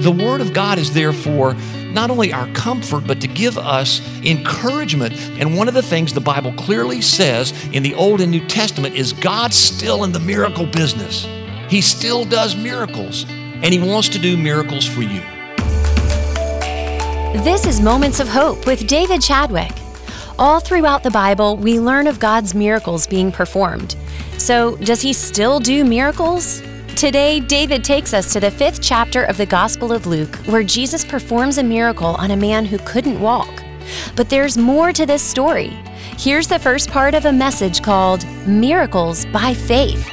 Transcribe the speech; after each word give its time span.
The 0.00 0.10
Word 0.10 0.40
of 0.40 0.54
God 0.54 0.78
is 0.78 0.94
there 0.94 1.12
for 1.12 1.52
not 1.92 2.10
only 2.10 2.32
our 2.32 2.50
comfort, 2.54 3.06
but 3.06 3.20
to 3.20 3.28
give 3.28 3.58
us 3.58 4.00
encouragement. 4.24 5.12
And 5.38 5.54
one 5.58 5.68
of 5.68 5.74
the 5.74 5.82
things 5.82 6.14
the 6.14 6.22
Bible 6.22 6.54
clearly 6.54 7.02
says 7.02 7.52
in 7.74 7.82
the 7.82 7.92
Old 7.92 8.22
and 8.22 8.30
New 8.30 8.46
Testament 8.46 8.94
is 8.94 9.12
God's 9.12 9.56
still 9.56 10.04
in 10.04 10.12
the 10.12 10.18
miracle 10.18 10.64
business. 10.64 11.26
He 11.68 11.82
still 11.82 12.24
does 12.24 12.56
miracles, 12.56 13.26
and 13.28 13.74
He 13.74 13.78
wants 13.78 14.08
to 14.08 14.18
do 14.18 14.38
miracles 14.38 14.86
for 14.86 15.02
you. 15.02 15.20
This 17.44 17.66
is 17.66 17.78
Moments 17.82 18.20
of 18.20 18.28
Hope 18.28 18.66
with 18.66 18.86
David 18.86 19.20
Chadwick. 19.20 19.72
All 20.38 20.60
throughout 20.60 21.02
the 21.02 21.10
Bible, 21.10 21.58
we 21.58 21.78
learn 21.78 22.06
of 22.06 22.18
God's 22.18 22.54
miracles 22.54 23.06
being 23.06 23.30
performed. 23.30 23.96
So, 24.38 24.76
does 24.76 25.02
He 25.02 25.12
still 25.12 25.60
do 25.60 25.84
miracles? 25.84 26.62
Today, 26.96 27.40
David 27.40 27.82
takes 27.82 28.12
us 28.12 28.32
to 28.32 28.40
the 28.40 28.50
fifth 28.50 28.82
chapter 28.82 29.24
of 29.24 29.38
the 29.38 29.46
Gospel 29.46 29.90
of 29.92 30.06
Luke, 30.06 30.36
where 30.46 30.62
Jesus 30.62 31.04
performs 31.04 31.56
a 31.56 31.62
miracle 31.62 32.14
on 32.16 32.30
a 32.30 32.36
man 32.36 32.66
who 32.66 32.78
couldn't 32.78 33.20
walk. 33.20 33.62
But 34.16 34.28
there's 34.28 34.58
more 34.58 34.92
to 34.92 35.06
this 35.06 35.22
story. 35.22 35.76
Here's 36.18 36.46
the 36.46 36.58
first 36.58 36.90
part 36.90 37.14
of 37.14 37.24
a 37.24 37.32
message 37.32 37.82
called 37.82 38.26
Miracles 38.46 39.24
by 39.26 39.54
Faith. 39.54 40.06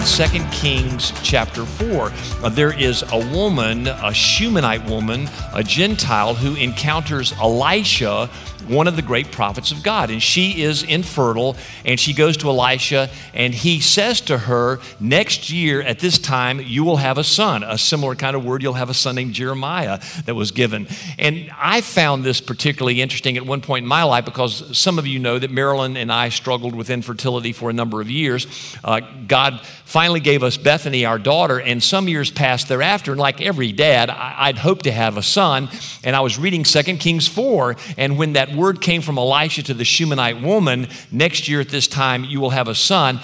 In 0.00 0.06
2 0.06 0.44
Kings 0.50 1.12
chapter 1.22 1.66
4, 1.66 2.10
uh, 2.42 2.48
there 2.48 2.72
is 2.72 3.04
a 3.12 3.18
woman, 3.34 3.86
a 3.86 4.14
Shunammite 4.14 4.88
woman, 4.88 5.28
a 5.52 5.62
Gentile, 5.62 6.34
who 6.34 6.54
encounters 6.54 7.34
Elisha 7.34 8.30
one 8.70 8.86
of 8.86 8.94
the 8.94 9.02
great 9.02 9.32
prophets 9.32 9.72
of 9.72 9.82
God. 9.82 10.10
And 10.10 10.22
she 10.22 10.62
is 10.62 10.82
infertile, 10.82 11.56
and 11.84 11.98
she 11.98 12.12
goes 12.12 12.36
to 12.38 12.48
Elisha, 12.48 13.10
and 13.34 13.52
he 13.52 13.80
says 13.80 14.20
to 14.22 14.38
her, 14.38 14.78
Next 15.00 15.50
year 15.50 15.82
at 15.82 15.98
this 15.98 16.18
time, 16.18 16.60
you 16.60 16.84
will 16.84 16.98
have 16.98 17.18
a 17.18 17.24
son. 17.24 17.62
A 17.62 17.76
similar 17.76 18.14
kind 18.14 18.36
of 18.36 18.44
word, 18.44 18.62
you'll 18.62 18.74
have 18.74 18.90
a 18.90 18.94
son 18.94 19.16
named 19.16 19.34
Jeremiah 19.34 20.00
that 20.24 20.34
was 20.34 20.52
given. 20.52 20.86
And 21.18 21.50
I 21.58 21.80
found 21.80 22.24
this 22.24 22.40
particularly 22.40 23.02
interesting 23.02 23.36
at 23.36 23.44
one 23.44 23.60
point 23.60 23.82
in 23.82 23.88
my 23.88 24.04
life 24.04 24.24
because 24.24 24.76
some 24.76 24.98
of 24.98 25.06
you 25.06 25.18
know 25.18 25.38
that 25.38 25.50
Marilyn 25.50 25.96
and 25.96 26.12
I 26.12 26.28
struggled 26.28 26.74
with 26.74 26.90
infertility 26.90 27.52
for 27.52 27.70
a 27.70 27.72
number 27.72 28.00
of 28.00 28.10
years. 28.10 28.46
Uh, 28.84 29.00
God 29.26 29.60
finally 29.90 30.20
gave 30.20 30.44
us 30.44 30.56
Bethany, 30.56 31.04
our 31.04 31.18
daughter, 31.18 31.60
and 31.60 31.82
some 31.82 32.06
years 32.06 32.30
passed 32.30 32.68
thereafter. 32.68 33.10
And 33.10 33.20
like 33.20 33.40
every 33.40 33.72
dad, 33.72 34.08
I'd 34.08 34.56
hoped 34.56 34.84
to 34.84 34.92
have 34.92 35.16
a 35.16 35.22
son. 35.22 35.68
And 36.04 36.14
I 36.14 36.20
was 36.20 36.38
reading 36.38 36.62
2 36.62 36.82
Kings 36.98 37.26
4, 37.26 37.74
and 37.98 38.16
when 38.16 38.34
that 38.34 38.54
word 38.54 38.80
came 38.80 39.02
from 39.02 39.18
Elisha 39.18 39.64
to 39.64 39.74
the 39.74 39.84
Shunammite 39.84 40.40
woman, 40.40 40.86
next 41.10 41.48
year 41.48 41.60
at 41.60 41.70
this 41.70 41.88
time 41.88 42.22
you 42.22 42.40
will 42.40 42.50
have 42.50 42.68
a 42.68 42.74
son, 42.74 43.18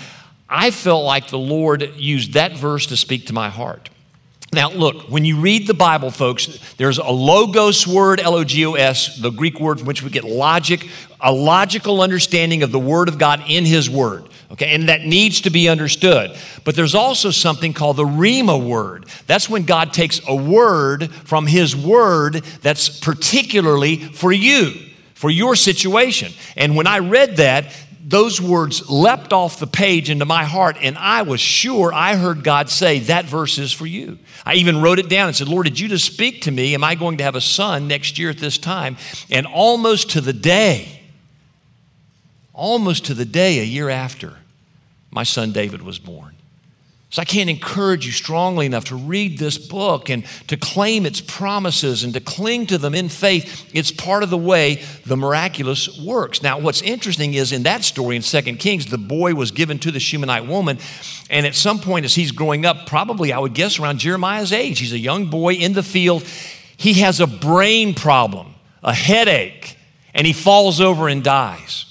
I 0.48 0.72
felt 0.72 1.04
like 1.04 1.28
the 1.28 1.38
Lord 1.38 1.88
used 1.96 2.32
that 2.32 2.56
verse 2.56 2.86
to 2.86 2.96
speak 2.96 3.26
to 3.26 3.32
my 3.32 3.48
heart. 3.48 3.88
Now, 4.52 4.70
look, 4.70 5.10
when 5.10 5.24
you 5.24 5.40
read 5.40 5.66
the 5.66 5.74
Bible, 5.74 6.10
folks, 6.10 6.74
there's 6.74 6.98
a 6.98 7.10
logos 7.10 7.86
word, 7.86 8.20
L 8.20 8.36
O 8.36 8.44
G 8.44 8.64
O 8.64 8.74
S, 8.74 9.16
the 9.18 9.30
Greek 9.30 9.60
word 9.60 9.78
from 9.78 9.88
which 9.88 10.02
we 10.02 10.10
get 10.10 10.24
logic, 10.24 10.88
a 11.20 11.32
logical 11.32 12.00
understanding 12.00 12.62
of 12.62 12.70
the 12.70 12.78
Word 12.78 13.08
of 13.08 13.18
God 13.18 13.42
in 13.48 13.64
His 13.64 13.90
Word. 13.90 14.24
Okay, 14.52 14.72
and 14.74 14.88
that 14.88 15.02
needs 15.02 15.40
to 15.42 15.50
be 15.50 15.68
understood. 15.68 16.38
But 16.62 16.76
there's 16.76 16.94
also 16.94 17.32
something 17.32 17.72
called 17.72 17.96
the 17.96 18.04
Rhema 18.04 18.64
word. 18.64 19.06
That's 19.26 19.50
when 19.50 19.64
God 19.64 19.92
takes 19.92 20.20
a 20.28 20.36
word 20.36 21.12
from 21.12 21.48
His 21.48 21.74
Word 21.74 22.34
that's 22.62 23.00
particularly 23.00 23.96
for 23.96 24.30
you 24.30 24.86
for 25.16 25.30
your 25.30 25.56
situation. 25.56 26.30
And 26.56 26.76
when 26.76 26.86
I 26.86 26.98
read 26.98 27.38
that, 27.38 27.72
those 28.08 28.40
words 28.40 28.88
leapt 28.88 29.32
off 29.32 29.58
the 29.58 29.66
page 29.66 30.10
into 30.10 30.24
my 30.24 30.44
heart, 30.44 30.76
and 30.80 30.96
I 30.96 31.22
was 31.22 31.40
sure 31.40 31.92
I 31.92 32.14
heard 32.14 32.44
God 32.44 32.70
say, 32.70 33.00
That 33.00 33.24
verse 33.24 33.58
is 33.58 33.72
for 33.72 33.84
you. 33.84 34.20
I 34.44 34.54
even 34.54 34.80
wrote 34.80 35.00
it 35.00 35.08
down 35.08 35.26
and 35.26 35.36
said, 35.36 35.48
Lord, 35.48 35.64
did 35.64 35.80
you 35.80 35.88
just 35.88 36.06
speak 36.06 36.42
to 36.42 36.52
me? 36.52 36.72
Am 36.74 36.84
I 36.84 36.94
going 36.94 37.16
to 37.16 37.24
have 37.24 37.34
a 37.34 37.40
son 37.40 37.88
next 37.88 38.16
year 38.16 38.30
at 38.30 38.38
this 38.38 38.58
time? 38.58 38.96
And 39.28 39.44
almost 39.44 40.10
to 40.10 40.20
the 40.20 40.32
day, 40.32 41.02
almost 42.54 43.06
to 43.06 43.14
the 43.14 43.24
day 43.24 43.58
a 43.58 43.64
year 43.64 43.90
after, 43.90 44.34
my 45.10 45.24
son 45.24 45.50
David 45.50 45.82
was 45.82 45.98
born. 45.98 46.35
So 47.16 47.22
I 47.22 47.24
can't 47.24 47.48
encourage 47.48 48.04
you 48.04 48.12
strongly 48.12 48.66
enough 48.66 48.84
to 48.86 48.94
read 48.94 49.38
this 49.38 49.56
book 49.56 50.10
and 50.10 50.26
to 50.48 50.58
claim 50.58 51.06
its 51.06 51.22
promises 51.22 52.04
and 52.04 52.12
to 52.12 52.20
cling 52.20 52.66
to 52.66 52.76
them 52.76 52.94
in 52.94 53.08
faith. 53.08 53.70
It's 53.72 53.90
part 53.90 54.22
of 54.22 54.28
the 54.28 54.36
way 54.36 54.82
the 55.06 55.16
miraculous 55.16 55.98
works. 55.98 56.42
Now, 56.42 56.58
what's 56.58 56.82
interesting 56.82 57.32
is 57.32 57.52
in 57.52 57.62
that 57.62 57.84
story 57.84 58.16
in 58.16 58.22
2 58.22 58.56
Kings, 58.56 58.84
the 58.84 58.98
boy 58.98 59.34
was 59.34 59.50
given 59.50 59.78
to 59.78 59.90
the 59.90 59.98
Shunammite 59.98 60.46
woman. 60.46 60.78
And 61.30 61.46
at 61.46 61.54
some 61.54 61.78
point, 61.78 62.04
as 62.04 62.14
he's 62.14 62.32
growing 62.32 62.66
up, 62.66 62.84
probably 62.84 63.32
I 63.32 63.38
would 63.38 63.54
guess 63.54 63.78
around 63.78 63.98
Jeremiah's 63.98 64.52
age, 64.52 64.80
he's 64.80 64.92
a 64.92 64.98
young 64.98 65.30
boy 65.30 65.54
in 65.54 65.72
the 65.72 65.82
field. 65.82 66.22
He 66.76 67.00
has 67.00 67.18
a 67.18 67.26
brain 67.26 67.94
problem, 67.94 68.56
a 68.82 68.92
headache, 68.92 69.78
and 70.12 70.26
he 70.26 70.34
falls 70.34 70.82
over 70.82 71.08
and 71.08 71.24
dies. 71.24 71.86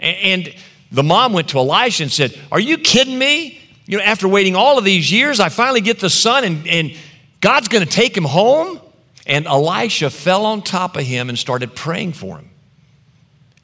And 0.00 0.54
the 0.92 1.02
mom 1.02 1.32
went 1.32 1.48
to 1.48 1.58
Elisha 1.58 2.04
and 2.04 2.12
said, 2.12 2.38
Are 2.52 2.60
you 2.60 2.76
kidding 2.78 3.18
me? 3.18 3.58
You 3.86 3.98
know, 3.98 4.04
after 4.04 4.28
waiting 4.28 4.54
all 4.54 4.78
of 4.78 4.84
these 4.84 5.10
years, 5.10 5.40
I 5.40 5.48
finally 5.48 5.80
get 5.80 5.98
the 5.98 6.10
son 6.10 6.44
and, 6.44 6.68
and 6.68 6.96
God's 7.40 7.68
going 7.68 7.84
to 7.84 7.90
take 7.90 8.16
him 8.16 8.24
home? 8.24 8.78
And 9.26 9.46
Elisha 9.46 10.10
fell 10.10 10.44
on 10.44 10.62
top 10.62 10.96
of 10.96 11.04
him 11.04 11.28
and 11.28 11.38
started 11.38 11.74
praying 11.74 12.12
for 12.12 12.38
him, 12.38 12.50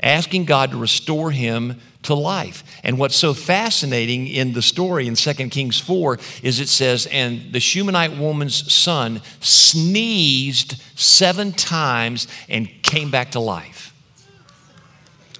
asking 0.00 0.46
God 0.46 0.70
to 0.70 0.76
restore 0.76 1.30
him 1.30 1.80
to 2.04 2.14
life. 2.14 2.64
And 2.84 2.98
what's 2.98 3.16
so 3.16 3.34
fascinating 3.34 4.28
in 4.28 4.52
the 4.52 4.62
story 4.62 5.06
in 5.06 5.14
2 5.14 5.32
Kings 5.50 5.80
4 5.80 6.18
is 6.42 6.60
it 6.60 6.68
says, 6.68 7.06
And 7.06 7.52
the 7.52 7.60
Shunammite 7.60 8.16
woman's 8.16 8.72
son 8.72 9.20
sneezed 9.40 10.80
seven 10.94 11.52
times 11.52 12.28
and 12.48 12.68
came 12.82 13.10
back 13.10 13.32
to 13.32 13.40
life 13.40 13.92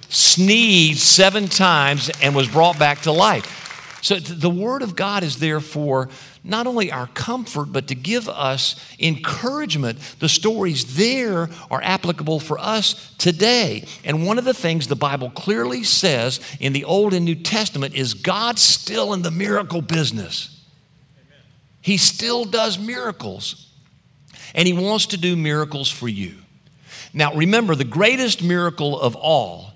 sneezed 0.09 0.99
seven 0.99 1.47
times 1.47 2.09
and 2.21 2.35
was 2.35 2.47
brought 2.47 2.77
back 2.77 3.01
to 3.01 3.11
life. 3.11 3.55
So 4.01 4.15
the 4.15 4.49
Word 4.49 4.81
of 4.81 4.95
God 4.95 5.23
is 5.23 5.39
there 5.39 5.59
for 5.59 6.09
not 6.43 6.67
only 6.67 6.91
our 6.91 7.07
comfort, 7.07 7.65
but 7.65 7.87
to 7.89 7.95
give 7.95 8.29
us 8.29 8.75
encouragement. 8.99 9.99
The 10.19 10.29
stories 10.29 10.95
there 10.95 11.49
are 11.69 11.81
applicable 11.83 12.39
for 12.39 12.57
us 12.59 13.13
today. 13.17 13.85
And 14.05 14.25
one 14.25 14.37
of 14.37 14.45
the 14.45 14.53
things 14.53 14.87
the 14.87 14.95
Bible 14.95 15.29
clearly 15.29 15.83
says 15.83 16.39
in 16.59 16.71
the 16.71 16.85
Old 16.85 17.13
and 17.13 17.25
New 17.25 17.35
Testament 17.35 17.93
is 17.93 18.13
God's 18.13 18.61
still 18.61 19.13
in 19.13 19.21
the 19.21 19.31
miracle 19.31 19.81
business. 19.81 20.63
He 21.81 21.97
still 21.97 22.45
does 22.45 22.79
miracles. 22.79 23.67
And 24.55 24.67
He 24.67 24.73
wants 24.73 25.07
to 25.07 25.17
do 25.17 25.35
miracles 25.35 25.91
for 25.91 26.07
you. 26.07 26.35
Now, 27.13 27.33
remember, 27.33 27.75
the 27.75 27.83
greatest 27.83 28.41
miracle 28.41 28.99
of 28.99 29.15
all 29.15 29.68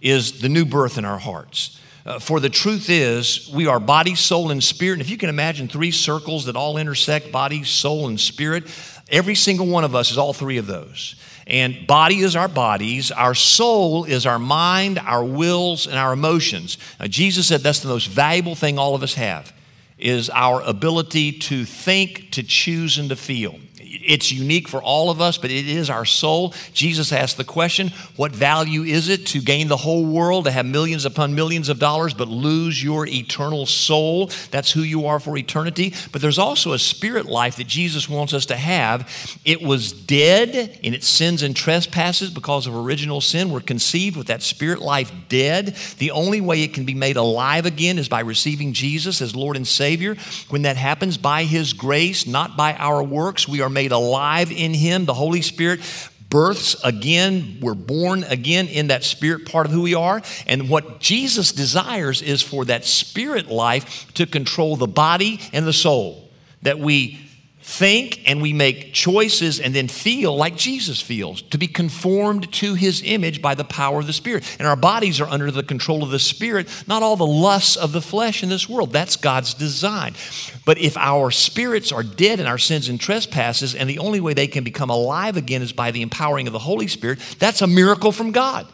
is 0.00 0.40
the 0.40 0.48
new 0.48 0.64
birth 0.64 0.98
in 0.98 1.04
our 1.04 1.18
hearts. 1.18 1.78
Uh, 2.06 2.18
for 2.18 2.40
the 2.40 2.48
truth 2.48 2.88
is, 2.88 3.50
we 3.54 3.66
are 3.66 3.78
body, 3.78 4.14
soul, 4.14 4.50
and 4.50 4.64
spirit. 4.64 4.94
And 4.94 5.02
if 5.02 5.10
you 5.10 5.18
can 5.18 5.28
imagine 5.28 5.68
three 5.68 5.90
circles 5.90 6.46
that 6.46 6.56
all 6.56 6.78
intersect 6.78 7.30
body, 7.30 7.62
soul, 7.62 8.08
and 8.08 8.18
spirit, 8.18 8.64
every 9.10 9.34
single 9.34 9.66
one 9.66 9.84
of 9.84 9.94
us 9.94 10.10
is 10.10 10.18
all 10.18 10.32
three 10.32 10.56
of 10.56 10.66
those. 10.66 11.14
And 11.46 11.86
body 11.86 12.20
is 12.20 12.36
our 12.36 12.48
bodies, 12.48 13.10
our 13.10 13.34
soul 13.34 14.04
is 14.04 14.24
our 14.24 14.38
mind, 14.38 14.98
our 15.00 15.24
wills, 15.24 15.86
and 15.86 15.96
our 15.96 16.12
emotions. 16.12 16.78
Now, 16.98 17.06
Jesus 17.06 17.48
said 17.48 17.60
that's 17.60 17.80
the 17.80 17.88
most 17.88 18.06
valuable 18.06 18.54
thing 18.54 18.78
all 18.78 18.94
of 18.94 19.02
us 19.02 19.14
have 19.14 19.52
is 19.98 20.30
our 20.30 20.62
ability 20.62 21.32
to 21.32 21.64
think, 21.64 22.30
to 22.30 22.42
choose, 22.42 22.96
and 22.98 23.10
to 23.10 23.16
feel 23.16 23.58
it's 23.92 24.30
unique 24.30 24.68
for 24.68 24.80
all 24.80 25.10
of 25.10 25.20
us, 25.20 25.36
but 25.36 25.50
it 25.50 25.66
is 25.66 25.90
our 25.90 26.04
soul. 26.04 26.54
Jesus 26.72 27.12
asked 27.12 27.36
the 27.36 27.44
question 27.44 27.88
what 28.14 28.30
value 28.30 28.82
is 28.82 29.08
it 29.08 29.26
to 29.26 29.40
gain 29.40 29.66
the 29.66 29.76
whole 29.76 30.04
world, 30.04 30.44
to 30.44 30.52
have 30.52 30.64
millions 30.64 31.04
upon 31.04 31.34
millions 31.34 31.68
of 31.68 31.80
dollars, 31.80 32.14
but 32.14 32.28
lose 32.28 32.82
your 32.82 33.06
eternal 33.06 33.66
soul? 33.66 34.30
That's 34.52 34.70
who 34.70 34.82
you 34.82 35.06
are 35.06 35.18
for 35.18 35.36
eternity. 35.36 35.92
But 36.12 36.22
there's 36.22 36.38
also 36.38 36.72
a 36.72 36.78
spirit 36.78 37.26
life 37.26 37.56
that 37.56 37.66
Jesus 37.66 38.08
wants 38.08 38.32
us 38.32 38.46
to 38.46 38.56
have. 38.56 39.10
It 39.44 39.60
was 39.60 39.92
dead 39.92 40.78
in 40.82 40.94
its 40.94 41.08
sins 41.08 41.42
and 41.42 41.56
trespasses 41.56 42.30
because 42.30 42.68
of 42.68 42.76
original 42.76 43.20
sin. 43.20 43.50
We're 43.50 43.60
conceived 43.60 44.16
with 44.16 44.28
that 44.28 44.42
spirit 44.42 44.80
life 44.80 45.10
dead. 45.28 45.74
The 45.98 46.12
only 46.12 46.40
way 46.40 46.62
it 46.62 46.74
can 46.74 46.84
be 46.84 46.94
made 46.94 47.16
alive 47.16 47.66
again 47.66 47.98
is 47.98 48.08
by 48.08 48.20
receiving 48.20 48.72
Jesus 48.72 49.20
as 49.20 49.34
Lord 49.34 49.56
and 49.56 49.66
Savior. 49.66 50.14
When 50.48 50.62
that 50.62 50.76
happens 50.76 51.18
by 51.18 51.42
His 51.42 51.72
grace, 51.72 52.26
not 52.26 52.56
by 52.56 52.74
our 52.74 53.02
works, 53.02 53.48
we 53.48 53.60
are 53.60 53.68
made 53.68 53.79
made 53.80 53.92
alive 53.92 54.52
in 54.52 54.74
Him. 54.74 55.06
The 55.06 55.14
Holy 55.14 55.40
Spirit 55.40 55.80
births 56.28 56.76
again. 56.84 57.56
We're 57.62 57.72
born 57.72 58.24
again 58.24 58.68
in 58.68 58.88
that 58.88 59.04
spirit 59.04 59.46
part 59.46 59.64
of 59.64 59.72
who 59.72 59.80
we 59.80 59.94
are. 59.94 60.20
And 60.46 60.68
what 60.68 61.00
Jesus 61.00 61.50
desires 61.50 62.20
is 62.20 62.42
for 62.42 62.66
that 62.66 62.84
spirit 62.84 63.48
life 63.48 64.12
to 64.14 64.26
control 64.26 64.76
the 64.76 64.86
body 64.86 65.40
and 65.54 65.66
the 65.66 65.72
soul. 65.72 66.28
That 66.60 66.78
we 66.78 67.18
think 67.62 68.22
and 68.26 68.40
we 68.40 68.52
make 68.52 68.92
choices 68.92 69.60
and 69.60 69.74
then 69.74 69.86
feel 69.86 70.34
like 70.34 70.56
Jesus 70.56 71.00
feels, 71.00 71.42
to 71.42 71.58
be 71.58 71.68
conformed 71.68 72.50
to 72.54 72.74
his 72.74 73.02
image 73.04 73.42
by 73.42 73.54
the 73.54 73.64
power 73.64 74.00
of 74.00 74.06
the 74.06 74.12
Spirit. 74.12 74.44
And 74.58 74.66
our 74.66 74.76
bodies 74.76 75.20
are 75.20 75.28
under 75.28 75.50
the 75.50 75.62
control 75.62 76.02
of 76.02 76.10
the 76.10 76.18
Spirit, 76.18 76.68
not 76.86 77.02
all 77.02 77.16
the 77.16 77.26
lusts 77.26 77.76
of 77.76 77.92
the 77.92 78.00
flesh 78.00 78.42
in 78.42 78.48
this 78.48 78.68
world. 78.68 78.92
That's 78.92 79.16
God's 79.16 79.54
design. 79.54 80.14
But 80.64 80.78
if 80.78 80.96
our 80.96 81.30
spirits 81.30 81.92
are 81.92 82.02
dead 82.02 82.40
in 82.40 82.46
our 82.46 82.58
sins 82.58 82.88
and 82.88 82.98
trespasses, 82.98 83.74
and 83.74 83.88
the 83.88 83.98
only 83.98 84.20
way 84.20 84.34
they 84.34 84.46
can 84.46 84.64
become 84.64 84.90
alive 84.90 85.36
again 85.36 85.62
is 85.62 85.72
by 85.72 85.90
the 85.90 86.02
empowering 86.02 86.46
of 86.46 86.52
the 86.52 86.58
Holy 86.58 86.86
Spirit, 86.86 87.18
that's 87.38 87.62
a 87.62 87.66
miracle 87.66 88.12
from 88.12 88.32
God. 88.32 88.66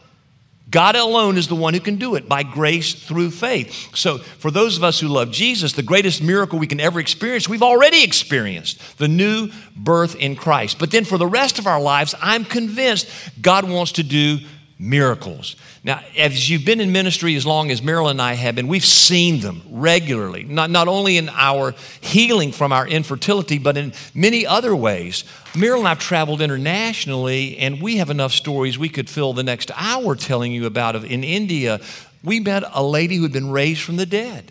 God 0.69 0.97
alone 0.97 1.39
is 1.39 1.47
the 1.47 1.55
one 1.55 1.75
who 1.75 1.81
can 1.81 1.97
do 1.97 2.17
it 2.17 2.29
by 2.29 2.43
grace 2.43 2.93
through 2.93 3.31
faith. 3.31 3.95
So, 3.95 4.19
for 4.19 4.51
those 4.51 4.77
of 4.77 4.83
us 4.83 4.99
who 4.99 5.07
love 5.07 5.31
Jesus, 5.31 5.73
the 5.73 5.83
greatest 5.83 6.21
miracle 6.21 6.59
we 6.59 6.67
can 6.67 6.81
ever 6.81 6.99
experience, 6.99 7.49
we've 7.49 7.63
already 7.63 8.03
experienced 8.03 8.99
the 8.99 9.07
new 9.07 9.51
birth 9.77 10.17
in 10.17 10.35
Christ. 10.35 10.81
But 10.81 10.91
then 10.91 11.05
for 11.05 11.19
the 11.19 11.27
rest 11.27 11.61
of 11.61 11.69
our 11.69 11.81
lives, 11.81 12.17
I'm 12.21 12.45
convinced 12.45 13.09
God 13.41 13.69
wants 13.69 13.93
to 13.93 14.03
do 14.03 14.39
miracles. 14.79 15.55
Now, 15.87 16.01
as 16.19 16.51
you've 16.51 16.65
been 16.65 16.81
in 16.81 16.91
ministry 16.91 17.37
as 17.37 17.47
long 17.47 17.71
as 17.71 17.81
Marilyn 17.81 18.17
and 18.17 18.23
I 18.23 18.33
have 18.33 18.57
been, 18.57 18.67
we've 18.67 18.85
seen 18.85 19.39
them 19.39 19.63
regularly, 19.71 20.43
not, 20.43 20.69
not 20.69 20.89
only 20.89 21.17
in 21.17 21.29
our 21.29 21.77
healing 22.01 22.51
from 22.51 22.73
our 22.73 22.89
infertility, 22.89 23.59
but 23.59 23.77
in 23.77 23.93
many 24.13 24.45
other 24.45 24.75
ways. 24.75 25.23
Marilyn 25.55 25.83
and 25.83 25.87
I 25.87 25.91
have 25.91 26.01
traveled 26.01 26.43
internationally, 26.43 27.57
and 27.59 27.81
we 27.81 27.99
have 27.99 28.11
enough 28.11 28.33
stories 28.33 28.77
we 28.77 28.89
could 28.89 29.09
fill 29.09 29.33
the 29.33 29.45
next 29.45 29.71
hour 29.77 30.17
telling 30.17 30.51
you 30.51 30.67
about. 30.67 30.97
In 31.05 31.23
India, 31.23 31.81
we 32.25 32.41
met 32.41 32.65
a 32.73 32.83
lady 32.83 33.15
who 33.15 33.23
had 33.23 33.33
been 33.33 33.53
raised 33.53 33.83
from 33.83 33.95
the 33.95 34.07
dead. 34.07 34.51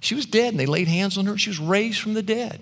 She 0.00 0.14
was 0.14 0.26
dead, 0.26 0.52
and 0.52 0.60
they 0.60 0.66
laid 0.66 0.88
hands 0.88 1.16
on 1.16 1.24
her. 1.24 1.38
She 1.38 1.48
was 1.48 1.58
raised 1.58 2.02
from 2.02 2.12
the 2.12 2.22
dead. 2.22 2.60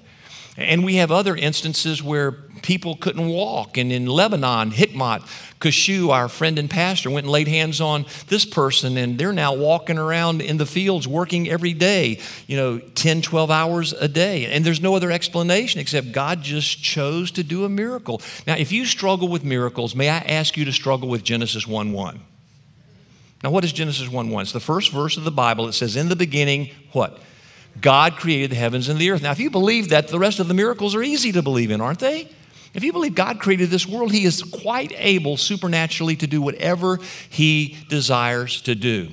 And 0.57 0.85
we 0.85 0.97
have 0.97 1.11
other 1.11 1.35
instances 1.35 2.03
where 2.03 2.33
people 2.61 2.97
couldn't 2.97 3.27
walk. 3.27 3.79
And 3.79 3.91
in 3.91 4.05
Lebanon, 4.05 4.71
Hikmat 4.71 5.23
Kashu, 5.61 6.11
our 6.11 6.29
friend 6.29 6.59
and 6.59 6.69
pastor, 6.69 7.11
went 7.11 7.25
and 7.25 7.33
laid 7.33 7.49
hands 7.49 7.81
on 7.81 8.05
this 8.29 8.45
person, 8.45 8.99
and 8.99 9.17
they're 9.19 9.33
now 9.33 9.55
walking 9.55 9.97
around 9.97 10.43
in 10.43 10.59
the 10.59 10.67
fields 10.67 11.09
working 11.09 11.49
every 11.49 11.73
day, 11.73 12.21
you 12.47 12.57
know, 12.57 12.79
10, 12.79 13.23
12 13.23 13.51
hours 13.51 13.93
a 13.95 14.09
day. 14.09 14.47
And 14.47 14.63
there's 14.65 14.81
no 14.81 14.95
other 14.95 15.11
explanation 15.11 15.81
except 15.81 16.13
God 16.13 16.43
just 16.43 16.83
chose 16.83 17.31
to 17.33 17.43
do 17.43 17.65
a 17.65 17.69
miracle. 17.71 18.21
Now, 18.47 18.57
if 18.57 18.73
you 18.73 18.85
struggle 18.85 19.29
with 19.29 19.45
miracles, 19.45 19.95
may 19.95 20.11
I 20.11 20.19
ask 20.19 20.59
you 20.59 20.67
to 20.67 20.73
struggle 20.73 21.09
with 21.09 21.25
Genesis 21.25 21.67
1 21.67 21.93
1? 21.93 22.21
Now, 23.43 23.51
what 23.51 23.65
is 23.65 23.73
Genesis 23.73 24.09
1 24.09 24.29
1? 24.29 24.43
It's 24.43 24.53
the 24.53 24.61
first 24.61 24.93
verse 24.93 25.17
of 25.17 25.25
the 25.25 25.31
Bible. 25.31 25.67
It 25.67 25.73
says, 25.73 25.97
In 25.97 26.11
the 26.11 26.17
beginning, 26.17 26.71
what? 26.93 27.19
God 27.81 28.17
created 28.17 28.51
the 28.51 28.57
heavens 28.57 28.89
and 28.89 28.99
the 28.99 29.11
earth. 29.11 29.23
Now, 29.23 29.33
if 29.33 29.41
you 29.41 29.51
believe 29.51 29.89
that, 29.89 30.09
the 30.09 30.19
rest 30.19 30.41
of 30.41 30.49
the 30.49 30.55
miracles 30.55 30.95
are 30.95 31.03
easy 31.03 31.33
to 31.33 31.43
believe 31.43 31.71
in, 31.71 31.81
aren't 31.81 31.99
they? 31.99 32.29
If 32.75 32.85
you 32.85 32.93
believe 32.93 33.15
God 33.15 33.39
created 33.39 33.71
this 33.71 33.87
world, 33.87 34.13
He 34.13 34.25
is 34.25 34.43
quite 34.43 34.93
able 34.97 35.37
supernaturally 35.37 36.17
to 36.17 36.27
do 36.27 36.41
whatever 36.41 36.99
He 37.29 37.77
desires 37.89 38.63
to 38.63 38.75
do. 38.75 39.11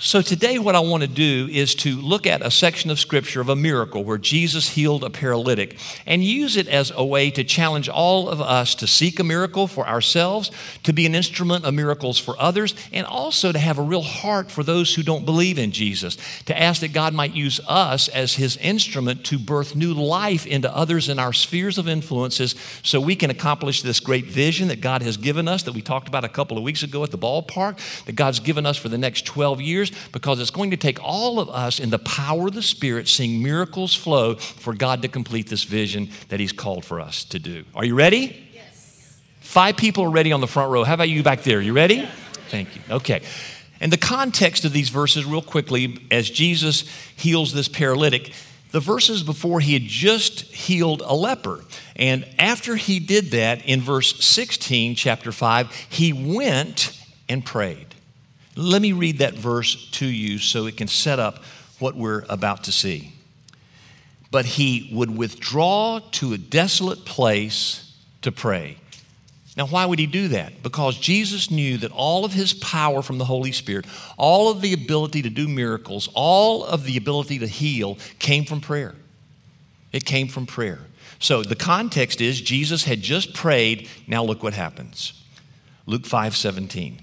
So, 0.00 0.22
today, 0.22 0.60
what 0.60 0.76
I 0.76 0.80
want 0.80 1.02
to 1.02 1.08
do 1.08 1.48
is 1.50 1.74
to 1.76 1.96
look 1.96 2.24
at 2.24 2.40
a 2.40 2.52
section 2.52 2.88
of 2.92 3.00
scripture 3.00 3.40
of 3.40 3.48
a 3.48 3.56
miracle 3.56 4.04
where 4.04 4.16
Jesus 4.16 4.68
healed 4.68 5.02
a 5.02 5.10
paralytic 5.10 5.76
and 6.06 6.22
use 6.22 6.56
it 6.56 6.68
as 6.68 6.92
a 6.94 7.04
way 7.04 7.32
to 7.32 7.42
challenge 7.42 7.88
all 7.88 8.28
of 8.28 8.40
us 8.40 8.76
to 8.76 8.86
seek 8.86 9.18
a 9.18 9.24
miracle 9.24 9.66
for 9.66 9.88
ourselves, 9.88 10.52
to 10.84 10.92
be 10.92 11.04
an 11.04 11.16
instrument 11.16 11.64
of 11.64 11.74
miracles 11.74 12.16
for 12.16 12.40
others, 12.40 12.76
and 12.92 13.08
also 13.08 13.50
to 13.50 13.58
have 13.58 13.76
a 13.76 13.82
real 13.82 14.02
heart 14.02 14.52
for 14.52 14.62
those 14.62 14.94
who 14.94 15.02
don't 15.02 15.24
believe 15.24 15.58
in 15.58 15.72
Jesus. 15.72 16.16
To 16.44 16.56
ask 16.56 16.80
that 16.82 16.92
God 16.92 17.12
might 17.12 17.34
use 17.34 17.60
us 17.66 18.06
as 18.06 18.36
his 18.36 18.56
instrument 18.58 19.24
to 19.24 19.38
birth 19.38 19.74
new 19.74 19.94
life 19.94 20.46
into 20.46 20.72
others 20.74 21.08
in 21.08 21.18
our 21.18 21.32
spheres 21.32 21.76
of 21.76 21.88
influences 21.88 22.54
so 22.84 23.00
we 23.00 23.16
can 23.16 23.30
accomplish 23.30 23.82
this 23.82 23.98
great 23.98 24.26
vision 24.26 24.68
that 24.68 24.80
God 24.80 25.02
has 25.02 25.16
given 25.16 25.48
us 25.48 25.64
that 25.64 25.72
we 25.72 25.82
talked 25.82 26.06
about 26.06 26.22
a 26.22 26.28
couple 26.28 26.56
of 26.56 26.62
weeks 26.62 26.84
ago 26.84 27.02
at 27.02 27.10
the 27.10 27.18
ballpark, 27.18 28.04
that 28.04 28.14
God's 28.14 28.38
given 28.38 28.64
us 28.64 28.76
for 28.76 28.88
the 28.88 28.96
next 28.96 29.26
12 29.26 29.60
years 29.60 29.87
years 29.90 30.08
because 30.12 30.40
it's 30.40 30.50
going 30.50 30.70
to 30.70 30.76
take 30.76 31.02
all 31.02 31.40
of 31.40 31.48
us 31.48 31.78
in 31.78 31.90
the 31.90 31.98
power 31.98 32.48
of 32.48 32.54
the 32.54 32.62
Spirit 32.62 33.08
seeing 33.08 33.42
miracles 33.42 33.94
flow 33.94 34.34
for 34.36 34.74
God 34.74 35.02
to 35.02 35.08
complete 35.08 35.48
this 35.48 35.64
vision 35.64 36.10
that 36.28 36.40
He's 36.40 36.52
called 36.52 36.84
for 36.84 37.00
us 37.00 37.24
to 37.24 37.38
do. 37.38 37.64
Are 37.74 37.84
you 37.84 37.94
ready? 37.94 38.48
Yes. 38.52 39.20
Five 39.40 39.76
people 39.76 40.04
are 40.04 40.10
ready 40.10 40.32
on 40.32 40.40
the 40.40 40.46
front 40.46 40.70
row. 40.70 40.84
How 40.84 40.94
about 40.94 41.08
you 41.08 41.22
back 41.22 41.42
there? 41.42 41.60
You 41.60 41.72
ready? 41.72 42.08
Thank 42.48 42.74
you. 42.76 42.82
Okay. 42.90 43.22
And 43.80 43.92
the 43.92 43.98
context 43.98 44.64
of 44.64 44.72
these 44.72 44.88
verses, 44.88 45.24
real 45.24 45.42
quickly, 45.42 46.06
as 46.10 46.28
Jesus 46.28 46.84
heals 47.16 47.52
this 47.52 47.68
paralytic, 47.68 48.32
the 48.70 48.80
verses 48.80 49.22
before 49.22 49.60
he 49.60 49.72
had 49.72 49.84
just 49.84 50.40
healed 50.40 51.02
a 51.04 51.14
leper. 51.14 51.64
And 51.96 52.26
after 52.38 52.76
he 52.76 52.98
did 52.98 53.26
that, 53.30 53.64
in 53.64 53.80
verse 53.80 54.24
16, 54.24 54.94
chapter 54.94 55.32
5, 55.32 55.72
he 55.88 56.12
went 56.12 56.98
and 57.28 57.44
prayed. 57.44 57.87
Let 58.58 58.82
me 58.82 58.90
read 58.90 59.18
that 59.18 59.34
verse 59.34 59.88
to 59.92 60.06
you 60.06 60.38
so 60.38 60.66
it 60.66 60.76
can 60.76 60.88
set 60.88 61.20
up 61.20 61.44
what 61.78 61.94
we're 61.94 62.24
about 62.28 62.64
to 62.64 62.72
see. 62.72 63.12
But 64.32 64.44
he 64.44 64.90
would 64.92 65.16
withdraw 65.16 66.00
to 66.12 66.32
a 66.32 66.38
desolate 66.38 67.04
place 67.04 67.94
to 68.22 68.32
pray. 68.32 68.78
Now, 69.56 69.66
why 69.66 69.86
would 69.86 70.00
he 70.00 70.06
do 70.06 70.26
that? 70.28 70.60
Because 70.60 70.98
Jesus 70.98 71.52
knew 71.52 71.78
that 71.78 71.92
all 71.92 72.24
of 72.24 72.32
his 72.32 72.52
power 72.52 73.00
from 73.00 73.18
the 73.18 73.24
Holy 73.24 73.52
Spirit, 73.52 73.86
all 74.16 74.50
of 74.50 74.60
the 74.60 74.72
ability 74.72 75.22
to 75.22 75.30
do 75.30 75.46
miracles, 75.46 76.08
all 76.14 76.64
of 76.64 76.82
the 76.82 76.96
ability 76.96 77.38
to 77.38 77.46
heal 77.46 77.96
came 78.18 78.44
from 78.44 78.60
prayer. 78.60 78.96
It 79.92 80.04
came 80.04 80.26
from 80.26 80.46
prayer. 80.46 80.80
So 81.20 81.44
the 81.44 81.56
context 81.56 82.20
is 82.20 82.40
Jesus 82.40 82.84
had 82.84 83.02
just 83.02 83.34
prayed. 83.34 83.88
Now 84.08 84.24
look 84.24 84.42
what 84.42 84.54
happens. 84.54 85.12
Luke 85.86 86.06
5 86.06 86.36
17. 86.36 87.02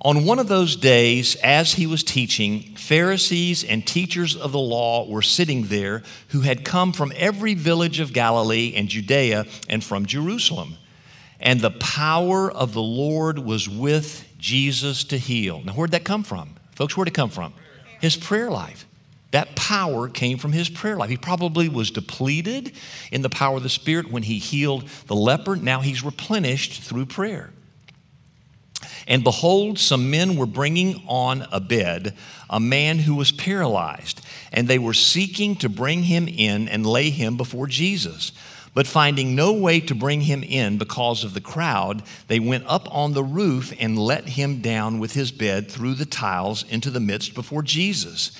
On 0.00 0.24
one 0.24 0.38
of 0.38 0.46
those 0.46 0.76
days, 0.76 1.34
as 1.42 1.72
he 1.72 1.84
was 1.84 2.04
teaching, 2.04 2.74
Pharisees 2.76 3.64
and 3.64 3.84
teachers 3.84 4.36
of 4.36 4.52
the 4.52 4.58
law 4.58 5.08
were 5.08 5.22
sitting 5.22 5.64
there 5.64 6.04
who 6.28 6.42
had 6.42 6.64
come 6.64 6.92
from 6.92 7.12
every 7.16 7.54
village 7.54 7.98
of 7.98 8.12
Galilee 8.12 8.74
and 8.76 8.88
Judea 8.88 9.46
and 9.68 9.82
from 9.82 10.06
Jerusalem. 10.06 10.76
And 11.40 11.60
the 11.60 11.72
power 11.72 12.48
of 12.48 12.74
the 12.74 12.82
Lord 12.82 13.40
was 13.40 13.68
with 13.68 14.24
Jesus 14.38 15.02
to 15.04 15.18
heal. 15.18 15.62
Now, 15.64 15.72
where'd 15.72 15.90
that 15.90 16.04
come 16.04 16.22
from? 16.22 16.54
Folks, 16.76 16.96
where'd 16.96 17.08
it 17.08 17.14
come 17.14 17.30
from? 17.30 17.52
His 18.00 18.16
prayer 18.16 18.50
life. 18.50 18.86
That 19.32 19.56
power 19.56 20.08
came 20.08 20.38
from 20.38 20.52
his 20.52 20.68
prayer 20.68 20.96
life. 20.96 21.10
He 21.10 21.16
probably 21.16 21.68
was 21.68 21.90
depleted 21.90 22.72
in 23.10 23.22
the 23.22 23.28
power 23.28 23.56
of 23.56 23.64
the 23.64 23.68
Spirit 23.68 24.12
when 24.12 24.22
he 24.22 24.38
healed 24.38 24.88
the 25.06 25.16
leper. 25.16 25.56
Now 25.56 25.80
he's 25.80 26.04
replenished 26.04 26.82
through 26.82 27.06
prayer. 27.06 27.50
And 29.08 29.24
behold, 29.24 29.78
some 29.78 30.10
men 30.10 30.36
were 30.36 30.46
bringing 30.46 31.02
on 31.08 31.46
a 31.50 31.60
bed 31.60 32.14
a 32.50 32.60
man 32.60 32.98
who 33.00 33.14
was 33.14 33.32
paralyzed, 33.32 34.20
and 34.52 34.68
they 34.68 34.78
were 34.78 34.94
seeking 34.94 35.56
to 35.56 35.68
bring 35.68 36.04
him 36.04 36.28
in 36.28 36.68
and 36.68 36.86
lay 36.86 37.10
him 37.10 37.36
before 37.36 37.66
Jesus. 37.66 38.32
But 38.74 38.86
finding 38.86 39.34
no 39.34 39.52
way 39.52 39.80
to 39.80 39.94
bring 39.94 40.20
him 40.20 40.42
in 40.42 40.78
because 40.78 41.24
of 41.24 41.34
the 41.34 41.40
crowd, 41.40 42.02
they 42.28 42.38
went 42.38 42.64
up 42.66 42.94
on 42.94 43.12
the 43.14 43.24
roof 43.24 43.72
and 43.80 43.98
let 43.98 44.28
him 44.28 44.60
down 44.60 44.98
with 44.98 45.14
his 45.14 45.32
bed 45.32 45.70
through 45.70 45.94
the 45.94 46.06
tiles 46.06 46.62
into 46.70 46.90
the 46.90 47.00
midst 47.00 47.34
before 47.34 47.62
Jesus. 47.62 48.30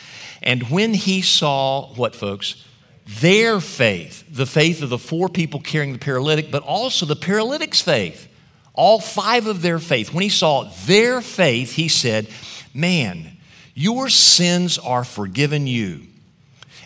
And 0.42 0.64
when 0.71 0.95
he 0.95 1.23
saw 1.23 1.88
what, 1.95 2.14
folks? 2.14 2.62
Their 3.07 3.59
faith, 3.59 4.25
the 4.31 4.47
faith 4.47 4.83
of 4.83 4.90
the 4.90 4.99
four 4.99 5.31
people 5.31 5.61
carrying 5.61 5.95
the 5.95 5.99
paralytic, 5.99 6.50
but 6.50 6.62
also 6.62 7.07
the 7.07 7.16
paralytic's 7.16 7.81
faith 7.81 8.28
all 8.78 9.00
five 9.00 9.49
of 9.49 9.61
their 9.61 9.80
faith, 9.80 10.14
when 10.14 10.23
he 10.23 10.28
saw 10.28 10.70
their 10.87 11.20
faith, 11.20 11.73
he 11.73 11.88
said, 11.88 12.28
Man, 12.73 13.37
your 13.75 14.08
sins 14.08 14.78
are 14.78 15.02
forgiven 15.02 15.66
you. 15.66 16.02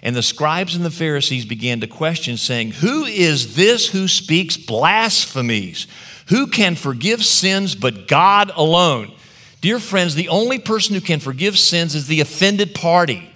And 0.02 0.16
the 0.16 0.22
scribes 0.22 0.74
and 0.74 0.86
the 0.86 0.90
Pharisees 0.90 1.44
began 1.44 1.80
to 1.80 1.86
question, 1.86 2.38
saying, 2.38 2.70
Who 2.70 3.04
is 3.04 3.56
this 3.56 3.88
who 3.90 4.08
speaks 4.08 4.56
blasphemies? 4.56 5.86
Who 6.28 6.46
can 6.46 6.76
forgive 6.76 7.22
sins 7.24 7.74
but 7.74 8.08
God 8.08 8.50
alone? 8.56 9.12
Dear 9.60 9.78
friends, 9.78 10.14
the 10.14 10.30
only 10.30 10.58
person 10.58 10.94
who 10.94 11.00
can 11.02 11.20
forgive 11.20 11.58
sins 11.58 11.94
is 11.94 12.06
the 12.06 12.22
offended 12.22 12.74
party. 12.74 13.31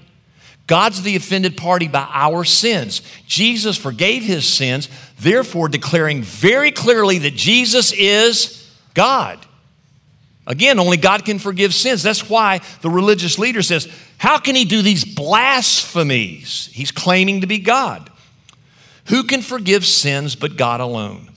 God's 0.66 1.02
the 1.02 1.16
offended 1.16 1.56
party 1.56 1.86
by 1.86 2.08
our 2.12 2.44
sins. 2.44 3.02
Jesus 3.26 3.76
forgave 3.76 4.24
his 4.24 4.48
sins, 4.48 4.88
therefore 5.18 5.68
declaring 5.68 6.22
very 6.22 6.72
clearly 6.72 7.18
that 7.18 7.34
Jesus 7.34 7.92
is 7.92 8.68
God. 8.94 9.44
Again, 10.46 10.78
only 10.78 10.96
God 10.96 11.24
can 11.24 11.38
forgive 11.38 11.74
sins. 11.74 12.02
That's 12.02 12.28
why 12.28 12.60
the 12.80 12.90
religious 12.90 13.38
leader 13.38 13.62
says, 13.62 13.88
How 14.18 14.38
can 14.38 14.54
he 14.54 14.64
do 14.64 14.82
these 14.82 15.04
blasphemies? 15.04 16.68
He's 16.72 16.92
claiming 16.92 17.40
to 17.40 17.46
be 17.46 17.58
God. 17.58 18.10
Who 19.06 19.24
can 19.24 19.42
forgive 19.42 19.86
sins 19.86 20.34
but 20.34 20.56
God 20.56 20.80
alone? 20.80 21.30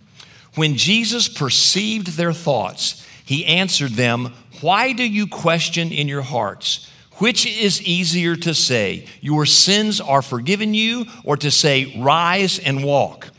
When 0.55 0.75
Jesus 0.75 1.27
perceived 1.27 2.17
their 2.17 2.33
thoughts, 2.33 3.05
he 3.25 3.45
answered 3.45 3.91
them, 3.91 4.33
Why 4.61 4.93
do 4.93 5.03
you 5.03 5.27
question 5.27 5.91
in 5.91 6.07
your 6.07 6.23
hearts? 6.23 6.89
Which 7.19 7.45
is 7.45 7.81
easier 7.81 8.35
to 8.37 8.53
say, 8.53 9.05
Your 9.21 9.45
sins 9.45 10.01
are 10.01 10.21
forgiven 10.21 10.73
you, 10.73 11.05
or 11.23 11.37
to 11.37 11.51
say, 11.51 11.95
Rise 11.99 12.59
and 12.59 12.83
walk? 12.83 13.29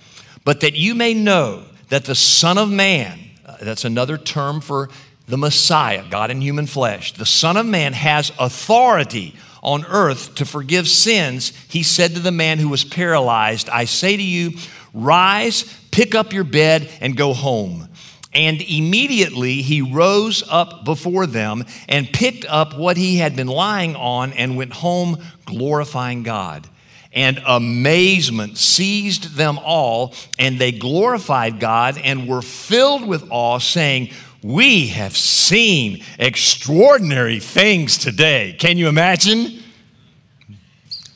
But 0.44 0.60
that 0.60 0.74
you 0.74 0.94
may 0.94 1.14
know 1.14 1.64
that 1.88 2.04
the 2.04 2.14
Son 2.14 2.56
of 2.56 2.70
Man, 2.70 3.18
uh, 3.44 3.56
that's 3.60 3.84
another 3.84 4.16
term 4.16 4.60
for 4.60 4.88
the 5.26 5.38
Messiah, 5.38 6.04
God 6.08 6.30
in 6.30 6.40
human 6.40 6.66
flesh, 6.66 7.12
the 7.14 7.26
Son 7.26 7.56
of 7.56 7.66
Man 7.66 7.92
has 7.92 8.32
authority 8.38 9.34
on 9.62 9.84
earth 9.86 10.34
to 10.36 10.44
forgive 10.44 10.88
sins. 10.88 11.52
He 11.68 11.82
said 11.82 12.14
to 12.14 12.20
the 12.20 12.32
man 12.32 12.58
who 12.58 12.68
was 12.68 12.84
paralyzed, 12.84 13.68
I 13.68 13.84
say 13.84 14.16
to 14.16 14.22
you, 14.22 14.52
Rise, 14.92 15.64
pick 15.90 16.14
up 16.14 16.32
your 16.32 16.44
bed, 16.44 16.90
and 17.00 17.16
go 17.16 17.32
home. 17.32 17.88
And 18.32 18.62
immediately 18.62 19.62
he 19.62 19.82
rose 19.82 20.44
up 20.48 20.84
before 20.84 21.26
them 21.26 21.64
and 21.88 22.12
picked 22.12 22.44
up 22.46 22.76
what 22.76 22.96
he 22.96 23.16
had 23.16 23.34
been 23.34 23.48
lying 23.48 23.96
on 23.96 24.32
and 24.34 24.56
went 24.56 24.72
home 24.72 25.18
glorifying 25.46 26.22
God. 26.22 26.68
And 27.12 27.42
amazement 27.44 28.56
seized 28.56 29.34
them 29.34 29.58
all, 29.64 30.14
and 30.38 30.60
they 30.60 30.70
glorified 30.70 31.58
God 31.58 31.98
and 31.98 32.28
were 32.28 32.42
filled 32.42 33.04
with 33.04 33.26
awe, 33.30 33.58
saying, 33.58 34.10
We 34.44 34.88
have 34.88 35.16
seen 35.16 36.04
extraordinary 36.20 37.40
things 37.40 37.98
today. 37.98 38.54
Can 38.56 38.78
you 38.78 38.86
imagine? 38.86 39.60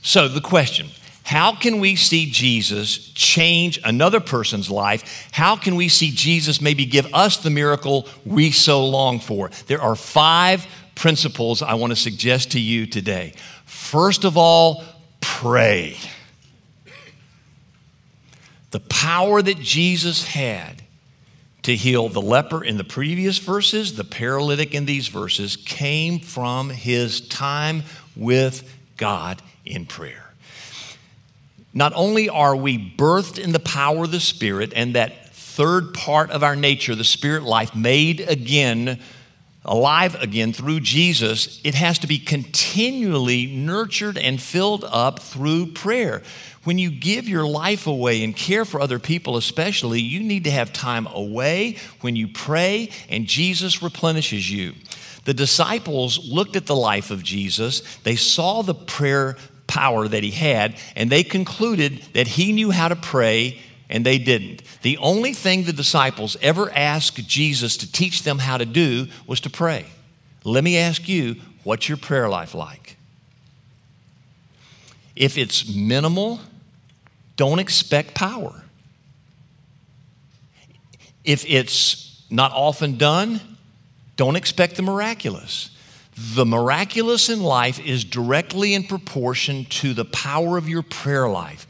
So, 0.03 0.27
the 0.27 0.41
question 0.41 0.89
how 1.25 1.55
can 1.55 1.81
we 1.81 1.97
see 1.97 2.31
Jesus 2.31 2.99
change 3.13 3.81
another 3.83 4.21
person's 4.21 4.71
life? 4.71 5.29
How 5.33 5.57
can 5.57 5.75
we 5.75 5.89
see 5.89 6.11
Jesus 6.11 6.61
maybe 6.61 6.85
give 6.85 7.13
us 7.15 7.39
the 7.39 7.49
miracle 7.49 8.07
we 8.27 8.51
so 8.51 8.87
long 8.87 9.19
for? 9.21 9.51
There 9.67 9.81
are 9.81 9.97
five 9.97 10.67
principles 10.95 11.63
I 11.63 11.75
want 11.75 11.93
to 11.93 11.97
suggest 11.97 12.53
to 12.53 12.61
you 12.61 12.87
today. 12.87 13.33
First 13.65 14.25
of 14.25 14.37
all, 14.37 14.85
pray. 15.23 15.97
The 18.71 18.81
power 18.81 19.41
that 19.41 19.59
Jesus 19.59 20.27
had 20.27 20.83
to 21.63 21.75
heal 21.75 22.11
the 22.11 22.21
leper 22.21 22.63
in 22.63 22.77
the 22.77 22.85
previous 22.85 23.39
verses, 23.39 23.97
the 23.97 24.05
paralytic 24.05 24.75
in 24.75 24.85
these 24.85 25.09
verses, 25.09 25.57
came 25.57 26.19
from 26.19 26.69
his 26.69 27.23
time 27.23 27.83
with 28.15 28.71
God 28.99 29.41
in 29.65 29.87
prayer. 29.87 30.24
Not 31.75 31.93
only 31.97 32.29
are 32.29 32.55
we 32.55 32.79
birthed 32.79 33.39
in 33.39 33.53
the 33.53 33.59
power 33.59 34.05
of 34.05 34.13
the 34.13 34.21
Spirit 34.21 34.73
and 34.75 34.95
that 34.95 35.25
third 35.55 35.95
part 35.95 36.31
of 36.31 36.43
our 36.43 36.57
nature, 36.57 36.97
the 36.97 37.05
spirit 37.05 37.45
life, 37.45 37.77
made 37.77 38.21
again, 38.21 38.99
alive 39.65 40.17
again 40.21 40.53
through 40.53 40.81
Jesus, 40.81 41.61
it 41.63 41.77
has 41.77 41.99
to 42.01 42.09
be 42.09 42.19
continually 42.19 43.47
nurtured 43.47 44.19
and 44.19 44.43
filled 44.43 44.85
up 44.85 45.21
through 45.21 45.67
prayer. 45.67 46.23
When 46.65 46.79
you 46.79 46.91
give 46.91 47.29
your 47.29 47.47
life 47.47 47.87
away 47.87 48.25
and 48.25 48.35
care 48.35 48.65
for 48.65 48.81
other 48.81 48.99
people, 48.99 49.37
especially, 49.37 50.01
you 50.01 50.21
need 50.21 50.43
to 50.45 50.51
have 50.51 50.73
time 50.73 51.07
away 51.07 51.77
when 52.01 52.17
you 52.17 52.27
pray 52.27 52.91
and 53.09 53.27
Jesus 53.27 53.81
replenishes 53.81 54.51
you. 54.51 54.75
The 55.25 55.35
disciples 55.35 56.19
looked 56.29 56.57
at 56.57 56.67
the 56.67 56.77
life 56.77 57.13
of 57.13 57.23
Jesus, 57.23 57.81
they 58.03 58.17
saw 58.17 58.63
the 58.63 58.75
prayer 58.75 59.37
power 59.75 60.07
that 60.07 60.23
he 60.23 60.31
had, 60.31 60.77
and 60.95 61.11
they 61.11 61.25
concluded 61.25 62.01
that 62.13 62.29
he 62.29 62.53
knew 62.53 62.71
how 62.71 62.87
to 62.87 62.95
pray 62.95 63.59
and 63.89 64.07
they 64.07 64.19
didn't. 64.19 64.63
The 64.83 64.97
only 64.99 65.33
thing 65.33 65.65
the 65.65 65.73
disciples 65.73 66.37
ever 66.41 66.71
asked 66.71 67.27
Jesus 67.27 67.77
to 67.79 67.91
teach 67.91 68.23
them 68.23 68.39
how 68.39 68.57
to 68.57 68.65
do 68.65 69.09
was 69.27 69.41
to 69.41 69.51
pray. 69.51 69.87
Let 70.45 70.63
me 70.63 70.79
ask 70.79 71.09
you, 71.09 71.37
what's 71.65 71.89
your 71.89 71.99
prayer 71.99 72.29
life 72.29 72.55
like? 72.55 72.97
If 75.17 75.37
it's 75.37 75.75
minimal, 75.75 76.39
don't 77.37 77.59
expect 77.59 78.15
power. 78.15 78.63
If 81.25 81.45
it's 81.49 82.25
not 82.31 82.53
often 82.53 82.97
done, 82.97 83.41
don't 84.17 84.37
expect 84.37 84.77
the 84.77 84.83
miraculous. 84.83 85.71
The 86.17 86.47
miraculous 86.47 87.29
in 87.29 87.43
life 87.43 87.85
is 87.85 88.05
directly 88.05 88.75
in 88.75 88.85
proportion 88.85 89.65
to 89.67 89.95
the 89.95 90.05
power 90.05 90.57
of 90.57 90.69
your 90.69 90.83
prayer 90.83 91.29
life. 91.29 91.67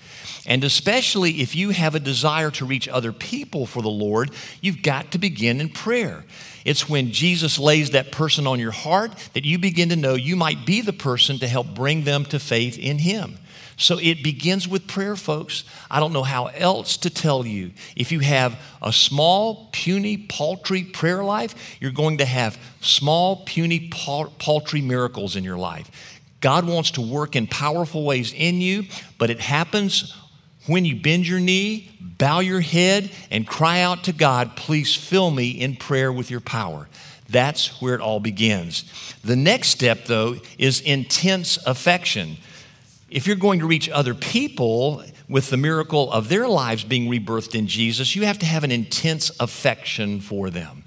And 0.46 0.62
especially 0.62 1.40
if 1.40 1.54
you 1.56 1.70
have 1.70 1.94
a 1.94 2.00
desire 2.00 2.50
to 2.52 2.66
reach 2.66 2.86
other 2.86 3.12
people 3.12 3.64
for 3.64 3.82
the 3.82 3.88
Lord, 3.88 4.30
you've 4.60 4.82
got 4.82 5.12
to 5.12 5.18
begin 5.18 5.60
in 5.60 5.70
prayer. 5.70 6.24
It's 6.66 6.88
when 6.88 7.12
Jesus 7.12 7.58
lays 7.58 7.90
that 7.90 8.12
person 8.12 8.46
on 8.46 8.60
your 8.60 8.70
heart 8.70 9.12
that 9.32 9.44
you 9.44 9.58
begin 9.58 9.88
to 9.88 9.96
know 9.96 10.14
you 10.14 10.36
might 10.36 10.66
be 10.66 10.82
the 10.82 10.92
person 10.92 11.38
to 11.38 11.48
help 11.48 11.74
bring 11.74 12.04
them 12.04 12.24
to 12.26 12.38
faith 12.38 12.78
in 12.78 12.98
Him. 12.98 13.38
So 13.76 13.98
it 13.98 14.22
begins 14.22 14.68
with 14.68 14.86
prayer, 14.86 15.16
folks. 15.16 15.64
I 15.90 16.00
don't 16.00 16.12
know 16.12 16.22
how 16.22 16.46
else 16.46 16.96
to 16.98 17.10
tell 17.10 17.44
you. 17.44 17.72
If 17.96 18.12
you 18.12 18.20
have 18.20 18.58
a 18.80 18.92
small, 18.92 19.68
puny, 19.72 20.16
paltry 20.16 20.84
prayer 20.84 21.24
life, 21.24 21.76
you're 21.80 21.90
going 21.90 22.18
to 22.18 22.24
have 22.24 22.58
small, 22.80 23.44
puny, 23.44 23.90
paltry 23.90 24.80
miracles 24.80 25.34
in 25.34 25.44
your 25.44 25.56
life. 25.56 26.20
God 26.40 26.66
wants 26.66 26.92
to 26.92 27.00
work 27.00 27.36
in 27.36 27.46
powerful 27.46 28.04
ways 28.04 28.32
in 28.32 28.60
you, 28.60 28.84
but 29.18 29.30
it 29.30 29.40
happens 29.40 30.14
when 30.66 30.84
you 30.84 30.96
bend 30.96 31.26
your 31.26 31.40
knee, 31.40 31.90
bow 32.00 32.40
your 32.40 32.60
head, 32.60 33.10
and 33.30 33.46
cry 33.46 33.80
out 33.80 34.04
to 34.04 34.12
God, 34.12 34.56
please 34.56 34.94
fill 34.94 35.30
me 35.30 35.50
in 35.50 35.76
prayer 35.76 36.12
with 36.12 36.30
your 36.30 36.40
power. 36.40 36.88
That's 37.28 37.80
where 37.82 37.94
it 37.94 38.00
all 38.00 38.20
begins. 38.20 38.84
The 39.22 39.36
next 39.36 39.68
step, 39.68 40.04
though, 40.06 40.36
is 40.58 40.80
intense 40.80 41.58
affection 41.66 42.38
if 43.14 43.28
you're 43.28 43.36
going 43.36 43.60
to 43.60 43.66
reach 43.66 43.88
other 43.88 44.12
people 44.12 45.04
with 45.28 45.48
the 45.48 45.56
miracle 45.56 46.12
of 46.12 46.28
their 46.28 46.48
lives 46.48 46.82
being 46.82 47.08
rebirthed 47.08 47.54
in 47.54 47.68
Jesus, 47.68 48.16
you 48.16 48.24
have 48.24 48.40
to 48.40 48.46
have 48.46 48.64
an 48.64 48.72
intense 48.72 49.30
affection 49.38 50.20
for 50.20 50.50
them. 50.50 50.82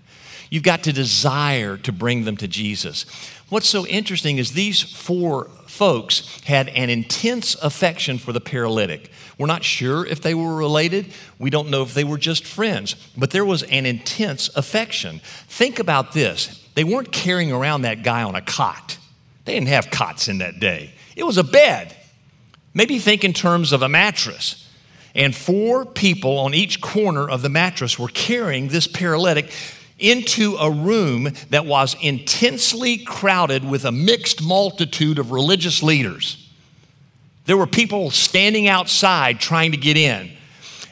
You've 0.50 0.64
got 0.64 0.84
to 0.84 0.94
desire 0.94 1.78
to 1.78 1.92
bring 1.94 2.26
them 2.26 2.36
to 2.38 2.48
Jesus. 2.48 3.06
What's 3.48 3.70
so 3.70 3.88
interesting 3.88 4.40
is 4.40 4.52
these 4.52 4.82
four 4.82 5.46
folks 5.68 6.42
had 6.44 6.68
an 6.70 6.90
intense 6.90 7.56
affection 7.56 8.18
for 8.18 8.34
the 8.34 8.42
paralytic. 8.42 9.10
We're 9.38 9.48
not 9.48 9.64
sure 9.64 10.06
if 10.06 10.22
they 10.22 10.34
were 10.34 10.54
related. 10.54 11.14
We 11.40 11.50
don't 11.50 11.70
know 11.70 11.82
if 11.82 11.94
they 11.94 12.04
were 12.04 12.18
just 12.18 12.46
friends, 12.46 12.96
but 13.16 13.32
there 13.32 13.46
was 13.46 13.64
an 13.64 13.86
intense 13.86 14.50
affection. 14.54 15.22
Think 15.48 15.80
about 15.80 16.12
this 16.12 16.62
they 16.76 16.84
weren't 16.84 17.14
carrying 17.14 17.54
around 17.54 17.84
that 17.84 18.04
guy 18.04 18.24
on 18.24 18.36
a 18.36 18.42
cot, 18.42 18.98
they 19.46 19.54
didn't 19.54 19.70
have 19.70 19.92
cots 19.92 20.28
in 20.28 20.40
that 20.40 20.60
day, 20.60 20.92
it 21.16 21.24
was 21.24 21.38
a 21.38 21.44
bed. 21.44 21.96
Maybe 22.78 23.00
think 23.00 23.24
in 23.24 23.34
terms 23.34 23.74
of 23.74 23.82
a 23.82 23.90
mattress. 23.90 24.70
And 25.16 25.36
four 25.36 25.84
people 25.84 26.38
on 26.38 26.54
each 26.54 26.80
corner 26.80 27.28
of 27.28 27.42
the 27.42 27.50
mattress 27.50 27.98
were 27.98 28.08
carrying 28.08 28.68
this 28.68 28.86
paralytic 28.86 29.52
into 29.98 30.58
a 30.58 30.70
room 30.70 31.32
that 31.50 31.66
was 31.66 31.96
intensely 32.04 33.00
crowded 33.00 33.68
with 33.68 33.84
a 33.84 33.92
mixed 33.92 34.44
multitude 34.44 35.18
of 35.18 35.32
religious 35.32 35.82
leaders. 35.82 36.48
There 37.46 37.58
were 37.58 37.66
people 37.66 38.12
standing 38.12 38.68
outside 38.68 39.40
trying 39.40 39.72
to 39.72 39.78
get 39.78 39.98
in. 39.98 40.32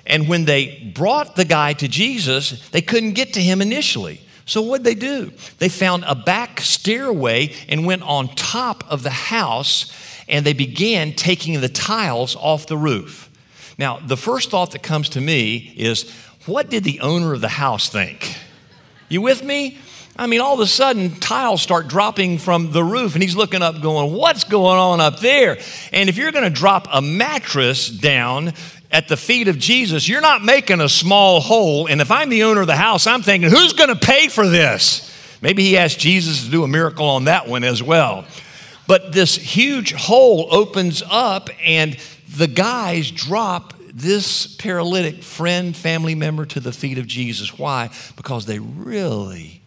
And 0.08 0.28
when 0.28 0.46
they 0.46 0.92
brought 0.96 1.36
the 1.36 1.46
guy 1.46 1.74
to 1.74 1.88
Jesus, 1.88 2.68
they 2.70 2.82
couldn't 2.82 3.14
get 3.14 3.34
to 3.34 3.42
him 3.44 3.62
initially. 3.62 4.22
So 4.48 4.64
what'd 4.64 4.84
they 4.84 4.96
do? 4.96 5.32
They 5.60 5.70
found 5.70 6.04
a 6.08 6.16
back 6.16 6.62
stairway 6.62 7.54
and 7.70 7.86
went 7.86 8.02
on 8.02 8.30
top 8.30 8.84
of 8.90 9.04
the 9.04 9.12
house 9.12 9.92
and 10.28 10.46
they 10.46 10.54
began 10.54 11.14
taking 11.14 11.60
the 11.62 11.70
tiles 11.70 12.36
off 12.36 12.68
the 12.68 12.78
roof. 12.78 13.30
Now, 13.78 14.00
the 14.00 14.18
first 14.18 14.50
thought 14.50 14.72
that 14.72 14.84
comes 14.84 15.10
to 15.10 15.22
me 15.22 15.74
is 15.76 16.10
what 16.46 16.70
did 16.70 16.84
the 16.84 17.02
owner 17.02 17.34
of 17.34 17.42
the 17.42 17.50
house 17.50 17.90
think? 17.90 18.38
You 19.10 19.22
with 19.22 19.44
me? 19.44 19.78
I 20.18 20.28
mean, 20.28 20.40
all 20.40 20.54
of 20.54 20.62
a 20.62 20.68
sudden, 20.68 21.12
tiles 21.12 21.62
start 21.62 21.90
dropping 21.90 22.38
from 22.38 22.72
the 22.72 22.84
roof, 22.84 23.16
and 23.16 23.22
he's 23.22 23.36
looking 23.36 23.62
up, 23.62 23.82
going, 23.82 24.14
What's 24.14 24.46
going 24.46 24.78
on 24.80 25.02
up 25.02 25.20
there? 25.20 25.58
And 25.92 26.08
if 26.08 26.16
you're 26.16 26.32
going 26.32 26.46
to 26.46 26.50
drop 26.50 26.88
a 26.92 27.02
mattress 27.02 27.90
down 27.90 28.54
at 28.92 29.10
the 29.10 29.18
feet 29.18 29.50
of 29.50 29.60
Jesus, 29.60 30.08
you're 30.08 30.22
not 30.22 30.42
making 30.42 30.80
a 30.80 30.88
small 30.88 31.42
hole. 31.42 31.88
And 31.88 32.00
if 32.00 32.12
I'm 32.12 32.30
the 32.30 32.44
owner 32.44 32.62
of 32.62 32.68
the 32.68 32.78
house, 32.78 33.08
I'm 33.08 33.24
thinking, 33.24 33.50
Who's 33.50 33.74
going 33.74 33.90
to 33.90 33.96
pay 33.98 34.30
for 34.30 34.48
this? 34.48 35.12
Maybe 35.42 35.64
he 35.64 35.78
asked 35.78 36.00
Jesus 36.00 36.46
to 36.46 36.50
do 36.50 36.64
a 36.64 36.68
miracle 36.68 37.08
on 37.08 37.26
that 37.26 37.48
one 37.48 37.66
as 37.66 37.84
well. 37.84 38.26
But 38.88 39.14
this 39.14 39.36
huge 39.36 39.94
hole 39.94 40.48
opens 40.52 41.04
up, 41.10 41.50
and 41.64 41.98
the 42.36 42.48
guys 42.48 43.12
drop 43.12 43.74
this 43.94 44.56
paralytic 44.58 45.24
friend, 45.24 45.76
family 45.76 46.16
member 46.16 46.46
to 46.46 46.60
the 46.60 46.74
feet 46.74 46.98
of 46.98 47.08
Jesus. 47.08 47.58
Why? 47.58 47.90
Because 48.18 48.46
they 48.46 48.60
really 48.60 49.62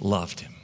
loved 0.00 0.40
him. 0.40 0.54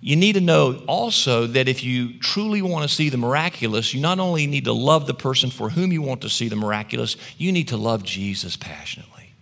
You 0.00 0.16
need 0.16 0.32
to 0.32 0.40
know 0.40 0.82
also 0.88 1.46
that 1.46 1.68
if 1.68 1.84
you 1.84 2.18
truly 2.18 2.60
want 2.60 2.88
to 2.88 2.92
see 2.92 3.08
the 3.08 3.18
miraculous, 3.18 3.94
you 3.94 4.00
not 4.00 4.18
only 4.18 4.48
need 4.48 4.64
to 4.64 4.72
love 4.72 5.06
the 5.06 5.14
person 5.14 5.48
for 5.50 5.70
whom 5.70 5.92
you 5.92 6.02
want 6.02 6.22
to 6.22 6.28
see 6.28 6.48
the 6.48 6.56
miraculous, 6.56 7.16
you 7.38 7.52
need 7.52 7.68
to 7.68 7.76
love 7.76 8.02
Jesus 8.02 8.56
passionately. 8.56 9.34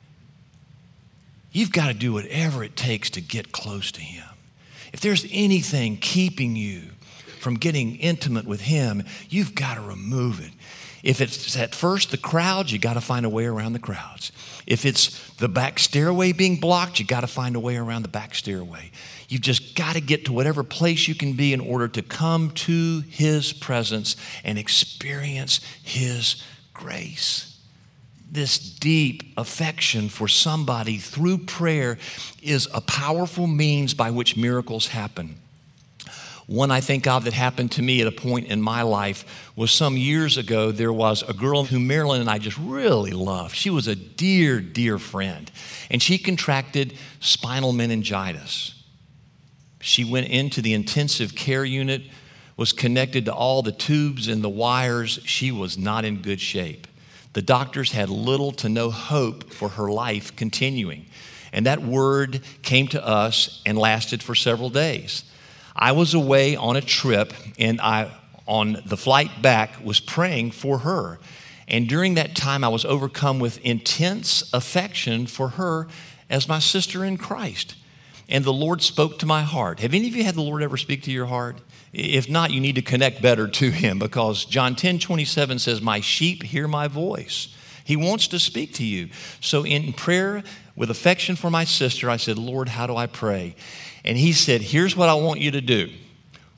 You've 1.50 1.72
got 1.72 1.88
to 1.88 1.94
do 1.94 2.12
whatever 2.12 2.62
it 2.62 2.76
takes 2.76 3.08
to 3.10 3.22
get 3.22 3.52
close 3.52 3.90
to 3.92 4.02
him. 4.02 4.26
If 4.92 5.00
there's 5.00 5.26
anything 5.30 5.96
keeping 5.96 6.56
you 6.56 6.89
from 7.40 7.56
getting 7.56 7.96
intimate 7.96 8.46
with 8.46 8.62
Him, 8.62 9.04
you've 9.28 9.54
got 9.54 9.74
to 9.74 9.80
remove 9.80 10.40
it. 10.40 10.52
If 11.02 11.20
it's 11.20 11.56
at 11.56 11.74
first 11.74 12.10
the 12.10 12.18
crowds, 12.18 12.72
you 12.72 12.78
got 12.78 12.94
to 12.94 13.00
find 13.00 13.24
a 13.24 13.30
way 13.30 13.46
around 13.46 13.72
the 13.72 13.78
crowds. 13.78 14.32
If 14.66 14.84
it's 14.84 15.30
the 15.36 15.48
back 15.48 15.78
stairway 15.78 16.32
being 16.32 16.60
blocked, 16.60 17.00
you 17.00 17.06
got 17.06 17.22
to 17.22 17.26
find 17.26 17.56
a 17.56 17.60
way 17.60 17.76
around 17.76 18.02
the 18.02 18.08
back 18.08 18.34
stairway. 18.34 18.90
You've 19.28 19.40
just 19.40 19.74
got 19.74 19.94
to 19.94 20.00
get 20.00 20.26
to 20.26 20.32
whatever 20.32 20.62
place 20.62 21.08
you 21.08 21.14
can 21.14 21.32
be 21.32 21.52
in 21.54 21.60
order 21.60 21.88
to 21.88 22.02
come 22.02 22.50
to 22.50 23.00
His 23.08 23.52
presence 23.52 24.16
and 24.44 24.58
experience 24.58 25.60
His 25.82 26.42
grace. 26.74 27.58
This 28.30 28.58
deep 28.58 29.32
affection 29.36 30.08
for 30.08 30.28
somebody 30.28 30.98
through 30.98 31.38
prayer 31.38 31.98
is 32.42 32.68
a 32.72 32.80
powerful 32.80 33.46
means 33.46 33.94
by 33.94 34.10
which 34.10 34.36
miracles 34.36 34.88
happen. 34.88 35.36
One 36.50 36.72
I 36.72 36.80
think 36.80 37.06
of 37.06 37.22
that 37.24 37.32
happened 37.32 37.70
to 37.72 37.82
me 37.82 38.00
at 38.00 38.08
a 38.08 38.10
point 38.10 38.48
in 38.48 38.60
my 38.60 38.82
life 38.82 39.52
was 39.54 39.70
some 39.70 39.96
years 39.96 40.36
ago. 40.36 40.72
There 40.72 40.92
was 40.92 41.22
a 41.22 41.32
girl 41.32 41.62
who 41.62 41.78
Marilyn 41.78 42.20
and 42.20 42.28
I 42.28 42.38
just 42.38 42.58
really 42.58 43.12
loved. 43.12 43.54
She 43.54 43.70
was 43.70 43.86
a 43.86 43.94
dear, 43.94 44.58
dear 44.60 44.98
friend, 44.98 45.48
and 45.92 46.02
she 46.02 46.18
contracted 46.18 46.94
spinal 47.20 47.70
meningitis. 47.70 48.82
She 49.80 50.04
went 50.04 50.26
into 50.26 50.60
the 50.60 50.74
intensive 50.74 51.36
care 51.36 51.64
unit, 51.64 52.02
was 52.56 52.72
connected 52.72 53.26
to 53.26 53.32
all 53.32 53.62
the 53.62 53.70
tubes 53.70 54.26
and 54.26 54.42
the 54.42 54.48
wires. 54.48 55.20
She 55.24 55.52
was 55.52 55.78
not 55.78 56.04
in 56.04 56.20
good 56.20 56.40
shape. 56.40 56.88
The 57.32 57.42
doctors 57.42 57.92
had 57.92 58.10
little 58.10 58.50
to 58.54 58.68
no 58.68 58.90
hope 58.90 59.52
for 59.52 59.68
her 59.68 59.88
life 59.88 60.34
continuing. 60.34 61.06
And 61.52 61.64
that 61.66 61.80
word 61.80 62.40
came 62.62 62.88
to 62.88 63.06
us 63.06 63.62
and 63.64 63.78
lasted 63.78 64.20
for 64.20 64.34
several 64.34 64.68
days. 64.68 65.29
I 65.74 65.92
was 65.92 66.14
away 66.14 66.56
on 66.56 66.76
a 66.76 66.80
trip, 66.80 67.32
and 67.58 67.80
I, 67.80 68.10
on 68.46 68.82
the 68.84 68.96
flight 68.96 69.42
back, 69.42 69.84
was 69.84 70.00
praying 70.00 70.52
for 70.52 70.78
her. 70.78 71.18
And 71.68 71.88
during 71.88 72.14
that 72.14 72.34
time, 72.34 72.64
I 72.64 72.68
was 72.68 72.84
overcome 72.84 73.38
with 73.38 73.58
intense 73.64 74.52
affection 74.52 75.26
for 75.26 75.50
her 75.50 75.86
as 76.28 76.48
my 76.48 76.58
sister 76.58 77.04
in 77.04 77.16
Christ. 77.16 77.76
And 78.28 78.44
the 78.44 78.52
Lord 78.52 78.82
spoke 78.82 79.18
to 79.20 79.26
my 79.26 79.42
heart. 79.42 79.80
Have 79.80 79.94
any 79.94 80.08
of 80.08 80.16
you 80.16 80.24
had 80.24 80.34
the 80.34 80.42
Lord 80.42 80.62
ever 80.62 80.76
speak 80.76 81.02
to 81.02 81.12
your 81.12 81.26
heart? 81.26 81.56
If 81.92 82.30
not, 82.30 82.52
you 82.52 82.60
need 82.60 82.76
to 82.76 82.82
connect 82.82 83.20
better 83.20 83.48
to 83.48 83.70
Him 83.70 83.98
because 83.98 84.44
John 84.44 84.76
10 84.76 85.00
27 85.00 85.58
says, 85.58 85.80
My 85.80 86.00
sheep 86.00 86.44
hear 86.44 86.68
my 86.68 86.86
voice. 86.86 87.54
He 87.84 87.96
wants 87.96 88.28
to 88.28 88.38
speak 88.38 88.74
to 88.74 88.84
you. 88.84 89.08
So, 89.40 89.64
in 89.64 89.92
prayer 89.92 90.44
with 90.76 90.90
affection 90.90 91.34
for 91.34 91.50
my 91.50 91.64
sister, 91.64 92.08
I 92.08 92.18
said, 92.18 92.38
Lord, 92.38 92.68
how 92.68 92.86
do 92.86 92.96
I 92.96 93.06
pray? 93.06 93.56
And 94.04 94.16
he 94.16 94.32
said, 94.32 94.62
Here's 94.62 94.96
what 94.96 95.08
I 95.08 95.14
want 95.14 95.40
you 95.40 95.50
to 95.52 95.60
do. 95.60 95.90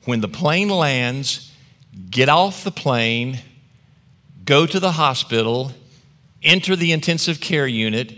When 0.05 0.21
the 0.21 0.27
plane 0.27 0.69
lands, 0.69 1.51
get 2.09 2.29
off 2.29 2.63
the 2.63 2.71
plane, 2.71 3.39
go 4.45 4.65
to 4.65 4.79
the 4.79 4.93
hospital, 4.93 5.71
enter 6.41 6.75
the 6.75 6.91
intensive 6.91 7.39
care 7.39 7.67
unit, 7.67 8.13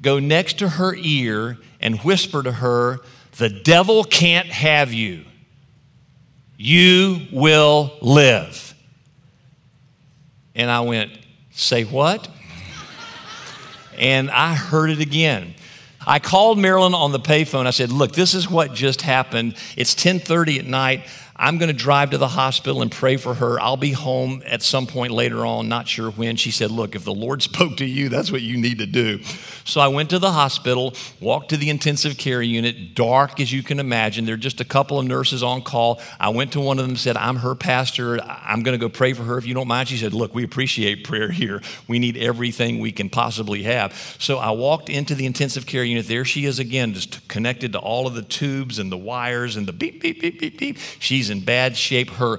go 0.00 0.18
next 0.18 0.58
to 0.58 0.68
her 0.70 0.94
ear, 0.96 1.58
and 1.80 2.00
whisper 2.00 2.42
to 2.42 2.52
her, 2.52 3.00
The 3.36 3.48
devil 3.48 4.04
can't 4.04 4.48
have 4.48 4.92
you. 4.92 5.24
You 6.56 7.26
will 7.30 7.92
live. 8.00 8.74
And 10.54 10.70
I 10.70 10.80
went, 10.80 11.12
Say 11.50 11.84
what? 11.84 12.28
and 13.96 14.30
I 14.30 14.54
heard 14.54 14.90
it 14.90 15.00
again. 15.00 15.54
I 16.08 16.18
called 16.18 16.58
Marilyn 16.58 16.94
on 16.94 17.12
the 17.12 17.20
payphone. 17.20 17.66
I 17.66 17.70
said, 17.70 17.92
"Look, 17.92 18.12
this 18.12 18.32
is 18.32 18.50
what 18.50 18.72
just 18.72 19.02
happened. 19.02 19.54
It's 19.76 19.94
10:30 19.94 20.58
at 20.58 20.66
night. 20.66 21.02
I'm 21.40 21.58
going 21.58 21.68
to 21.68 21.76
drive 21.76 22.10
to 22.10 22.18
the 22.18 22.26
hospital 22.26 22.82
and 22.82 22.90
pray 22.90 23.16
for 23.16 23.34
her. 23.34 23.60
I'll 23.60 23.76
be 23.76 23.92
home 23.92 24.42
at 24.44 24.60
some 24.60 24.88
point 24.88 25.12
later 25.12 25.46
on, 25.46 25.68
not 25.68 25.86
sure 25.86 26.10
when. 26.10 26.34
She 26.34 26.50
said, 26.50 26.72
Look, 26.72 26.96
if 26.96 27.04
the 27.04 27.14
Lord 27.14 27.42
spoke 27.48 27.76
to 27.76 27.84
you, 27.84 28.08
that's 28.08 28.32
what 28.32 28.42
you 28.42 28.56
need 28.56 28.78
to 28.78 28.86
do. 28.86 29.22
So 29.64 29.80
I 29.80 29.88
went 29.88 30.10
to 30.10 30.18
the 30.18 30.32
hospital, 30.32 30.94
walked 31.20 31.50
to 31.50 31.56
the 31.56 31.70
intensive 31.70 32.18
care 32.18 32.42
unit, 32.42 32.94
dark 32.94 33.38
as 33.38 33.52
you 33.52 33.62
can 33.62 33.78
imagine. 33.78 34.24
There 34.24 34.34
are 34.34 34.38
just 34.38 34.60
a 34.60 34.64
couple 34.64 34.98
of 34.98 35.06
nurses 35.06 35.42
on 35.44 35.62
call. 35.62 36.00
I 36.18 36.30
went 36.30 36.52
to 36.52 36.60
one 36.60 36.80
of 36.80 36.86
them 36.86 36.96
said, 36.96 37.16
I'm 37.16 37.36
her 37.36 37.54
pastor. 37.54 38.20
I'm 38.20 38.64
going 38.64 38.78
to 38.78 38.84
go 38.84 38.88
pray 38.88 39.12
for 39.12 39.22
her 39.22 39.38
if 39.38 39.46
you 39.46 39.54
don't 39.54 39.68
mind. 39.68 39.88
She 39.88 39.96
said, 39.96 40.14
Look, 40.14 40.34
we 40.34 40.42
appreciate 40.42 41.04
prayer 41.04 41.30
here. 41.30 41.62
We 41.86 42.00
need 42.00 42.16
everything 42.16 42.80
we 42.80 42.90
can 42.90 43.10
possibly 43.10 43.62
have. 43.62 44.16
So 44.18 44.38
I 44.38 44.50
walked 44.50 44.88
into 44.88 45.14
the 45.14 45.26
intensive 45.26 45.66
care 45.66 45.84
unit. 45.84 46.08
There 46.08 46.24
she 46.24 46.46
is 46.46 46.58
again, 46.58 46.94
just 46.94 47.28
connected 47.28 47.72
to 47.74 47.78
all 47.78 48.08
of 48.08 48.14
the 48.14 48.22
tubes 48.22 48.80
and 48.80 48.90
the 48.90 48.98
wires 48.98 49.54
and 49.54 49.68
the 49.68 49.72
beep, 49.72 50.02
beep, 50.02 50.20
beep, 50.20 50.40
beep, 50.40 50.58
beep. 50.58 50.78
She's 50.98 51.27
She's 51.28 51.36
in 51.36 51.44
bad 51.44 51.76
shape. 51.76 52.10
Her 52.10 52.38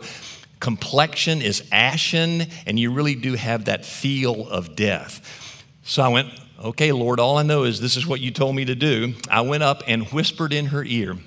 complexion 0.59 1.43
is 1.43 1.63
ashen, 1.71 2.47
and 2.65 2.79
you 2.79 2.91
really 2.91 3.13
do 3.13 3.35
have 3.35 3.65
that 3.65 3.85
feel 3.85 4.49
of 4.49 4.75
death. 4.75 5.63
So 5.83 6.01
I 6.01 6.07
went, 6.07 6.29
Okay, 6.59 6.91
Lord, 6.91 7.19
all 7.19 7.37
I 7.37 7.43
know 7.43 7.63
is 7.63 7.79
this 7.79 7.95
is 7.95 8.05
what 8.05 8.19
you 8.19 8.31
told 8.31 8.55
me 8.55 8.65
to 8.65 8.75
do. 8.75 9.13
I 9.29 9.41
went 9.41 9.63
up 9.63 9.83
and 9.87 10.07
whispered 10.07 10.51
in 10.51 10.67
her 10.67 10.83
ear, 10.83 11.17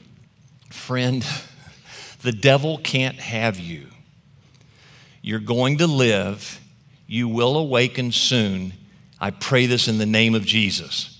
Friend, 0.70 1.25
the 2.22 2.33
devil 2.33 2.79
can't 2.79 3.16
have 3.16 3.59
you. 3.59 3.87
You're 5.22 5.38
going 5.38 5.79
to 5.79 5.87
live. 5.87 6.61
You 7.07 7.29
will 7.29 7.57
awaken 7.57 8.11
soon. 8.11 8.72
I 9.20 9.31
pray 9.31 9.66
this 9.66 9.87
in 9.87 9.98
the 9.98 10.07
name 10.07 10.35
of 10.35 10.44
Jesus. 10.44 11.12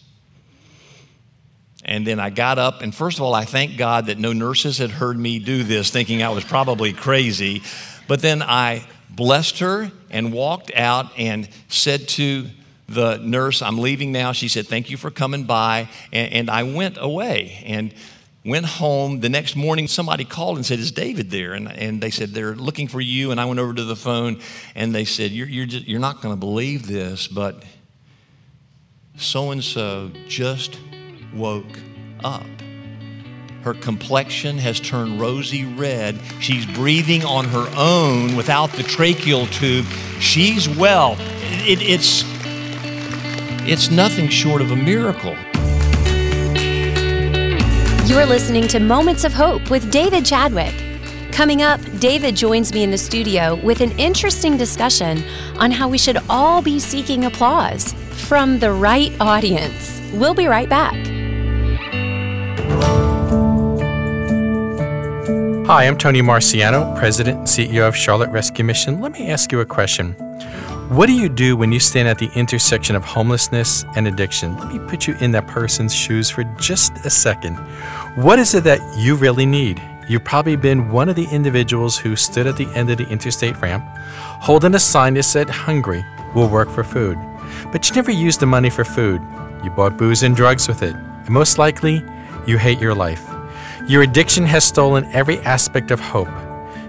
And 1.85 2.07
then 2.07 2.21
I 2.21 2.31
got 2.31 2.59
up, 2.59 2.81
and 2.81 2.95
first 2.95 3.19
of 3.19 3.25
all, 3.25 3.35
I 3.35 3.45
thank 3.45 3.77
God 3.77 4.07
that 4.07 4.19
no 4.19 4.33
nurses 4.33 4.79
had 4.79 4.91
heard 4.91 5.19
me 5.19 5.41
do 5.41 5.65
this, 5.65 5.91
thinking 5.91 6.23
I 6.23 6.29
was 6.29 6.45
probably 6.45 6.93
crazy. 6.93 7.63
But 8.07 8.21
then 8.21 8.41
I 8.41 8.87
blessed 9.11 9.59
her 9.59 9.91
and 10.11 10.33
walked 10.33 10.73
out 10.75 11.11
and 11.19 11.49
said 11.69 12.09
to 12.09 12.47
the 12.89 13.19
nurse, 13.19 13.63
I'm 13.63 13.79
leaving 13.79 14.13
now. 14.13 14.33
She 14.33 14.49
said, 14.49 14.67
Thank 14.67 14.91
you 14.91 14.97
for 14.97 15.11
coming 15.11 15.45
by. 15.45 15.89
And, 16.13 16.33
and, 16.33 16.51
I 16.51 16.63
went 16.63 16.99
away 17.01 17.63
and 17.67 17.93
went 18.45 18.67
home. 18.67 19.21
The 19.21 19.29
next 19.29 19.57
morning, 19.57 19.89
somebody 19.89 20.25
called 20.25 20.57
and 20.57 20.67
said, 20.67 20.79
Is 20.79 20.93
David 20.93 21.31
there? 21.31 21.55
And, 21.55 21.71
and 21.71 22.01
they 22.01 22.11
said, 22.11 22.31
They're 22.31 22.55
looking 22.55 22.89
for 22.89 23.01
you. 23.01 23.31
And 23.31 23.41
I 23.41 23.47
went 23.47 23.61
over 23.61 23.73
to 23.73 23.85
the 23.85 23.97
phone 23.97 24.41
and 24.75 24.95
they 24.95 25.05
said, 25.05 25.31
You're, 25.31 25.49
you're, 25.49 25.67
just, 25.67 25.87
you're 25.89 26.01
not 26.01 26.21
going 26.21 26.35
to 26.35 26.39
believe 26.39 26.87
this, 26.87 27.29
but 27.29 27.63
so 29.17 29.51
and 29.51 29.63
so 29.63 30.11
just 30.29 30.79
woke 31.35 31.79
up. 32.25 32.47
Her 33.63 33.75
complexion 33.75 34.59
has 34.59 34.81
turned 34.81 35.21
rosy 35.21 35.65
red. 35.65 36.19
She's 36.41 36.67
breathing 36.67 37.25
on 37.25 37.45
her 37.45 37.73
own 37.77 38.35
without 38.35 38.71
the 38.73 38.83
tracheal 38.83 39.51
tube. 39.53 39.87
She's 40.21 40.69
well. 40.69 41.17
It, 41.65 41.81
it's, 41.81 42.25
it's 43.65 43.91
nothing 43.91 44.29
short 44.29 44.63
of 44.63 44.73
a 44.73 44.77
miracle. 44.77 45.37
You 48.09 48.19
are 48.19 48.27
listening 48.27 48.67
to 48.69 48.81
Moments 48.81 49.23
of 49.23 49.33
Hope 49.33 49.71
with 49.71 49.93
David 49.93 50.27
Chadwick. 50.27 50.75
Coming 51.31 51.63
up, 51.63 51.81
David 52.01 52.35
joins 52.35 52.75
me 52.75 52.83
in 52.83 52.91
the 52.91 52.99
studio 52.99 53.55
with 53.63 53.81
an 53.81 53.93
interesting 53.93 54.57
discussion 54.57 55.23
on 55.57 55.71
how 55.71 55.89
we 55.89 55.99
should 55.99 56.19
all 56.29 56.61
be 56.61 56.81
seeking 56.81 57.25
applause 57.25 57.93
from 58.11 58.59
the 58.59 58.73
right 58.73 59.13
audience. 59.21 60.01
We'll 60.13 60.35
be 60.35 60.47
right 60.47 60.69
back. 60.69 61.22
Hi, 65.73 65.87
I'm 65.87 65.97
Tony 65.97 66.21
Marciano, 66.21 66.95
President 66.99 67.39
and 67.39 67.47
CEO 67.47 67.89
of 67.89 67.97
Charlotte 67.97 68.29
Rescue 68.29 68.63
Mission. 68.63 69.01
Let 69.01 69.13
me 69.13 69.31
ask 69.31 69.51
you 69.51 69.61
a 69.61 69.65
question. 69.65 70.13
What 70.91 71.07
do 71.07 71.15
you 71.15 71.31
do 71.31 71.57
when 71.57 71.73
you 71.73 71.81
stand 71.81 72.09
at 72.09 72.19
the 72.19 72.31
intersection 72.35 72.95
of 72.95 73.03
homelessness 73.03 73.87
and 73.97 74.07
addiction? 74.07 74.55
Let 74.59 74.71
me 74.71 74.79
put 74.81 75.07
you 75.07 75.17
in 75.21 75.31
that 75.31 75.47
person's 75.47 75.95
shoes 75.95 76.29
for 76.29 76.45
just 76.61 76.93
a 77.07 77.09
second. 77.09 77.55
What 78.17 78.39
is 78.39 78.55
it 78.55 78.65
that 78.65 78.81
you 78.99 79.15
really 79.15 79.47
need? 79.47 79.81
You've 80.07 80.25
probably 80.25 80.57
been 80.57 80.91
one 80.91 81.09
of 81.09 81.17
the 81.17 81.27
individuals 81.33 81.97
who 81.97 82.17
stood 82.17 82.47
at 82.47 82.59
the 82.59 82.69
end 82.75 82.91
of 82.91 82.99
the 82.99 83.09
interstate 83.09 83.59
ramp, 83.63 83.83
holding 84.43 84.75
a 84.75 84.79
sign 84.79 85.15
that 85.15 85.23
said, 85.23 85.49
Hungry, 85.49 86.05
will 86.35 86.51
work 86.51 86.69
for 86.69 86.85
food. 86.85 87.17
But 87.73 87.89
you 87.89 87.97
never 87.97 88.11
used 88.11 88.41
the 88.41 88.47
money 88.47 88.69
for 88.69 88.85
food. 88.85 89.23
You 89.65 89.71
bought 89.71 89.97
booze 89.97 90.23
and 90.23 90.37
drugs 90.37 90.69
with 90.69 90.83
it. 90.83 90.95
And 90.95 91.31
most 91.31 91.57
likely, 91.57 92.05
you 92.47 92.59
hate 92.59 92.79
your 92.79 92.95
life. 92.95 93.32
Your 93.89 94.03
addiction 94.03 94.45
has 94.47 94.65
stolen 94.65 95.05
every 95.13 95.39
aspect 95.41 95.91
of 95.91 95.99
hope. 95.99 96.29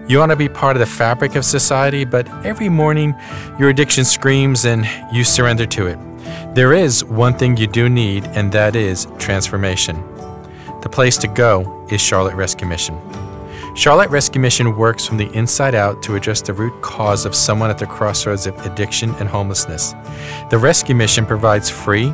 You 0.08 0.20
want 0.20 0.32
to 0.32 0.36
be 0.36 0.48
part 0.48 0.76
of 0.76 0.80
the 0.80 0.86
fabric 0.86 1.36
of 1.36 1.44
society, 1.44 2.06
but 2.06 2.28
every 2.46 2.70
morning 2.70 3.16
your 3.58 3.70
addiction 3.70 4.06
screams 4.06 4.66
and 4.66 4.88
you 5.12 5.24
surrender 5.24 5.66
to 5.66 5.88
it. 5.88 5.98
There 6.54 6.72
is 6.72 7.04
one 7.04 7.36
thing 7.36 7.58
you 7.58 7.66
do 7.66 7.90
need, 7.90 8.26
and 8.28 8.52
that 8.52 8.76
is 8.76 9.08
transformation. 9.18 10.04
The 10.82 10.90
place 10.90 11.18
to 11.20 11.28
go 11.28 11.88
is 11.90 12.00
Charlotte 12.00 12.36
Rescue 12.36 12.68
Mission. 12.68 13.00
Charlotte 13.76 14.12
Rescue 14.12 14.40
Mission 14.40 14.78
works 14.78 15.08
from 15.08 15.18
the 15.18 15.32
inside 15.34 15.74
out 15.74 16.04
to 16.04 16.16
address 16.16 16.44
the 16.44 16.54
root 16.54 16.80
cause 16.84 17.26
of 17.26 17.34
someone 17.34 17.72
at 17.72 17.80
the 17.80 17.88
crossroads 17.88 18.46
of 18.46 18.56
addiction 18.68 19.16
and 19.16 19.28
homelessness. 19.28 19.96
The 20.52 20.60
Rescue 20.60 20.94
Mission 20.94 21.26
provides 21.26 21.72
free, 21.72 22.14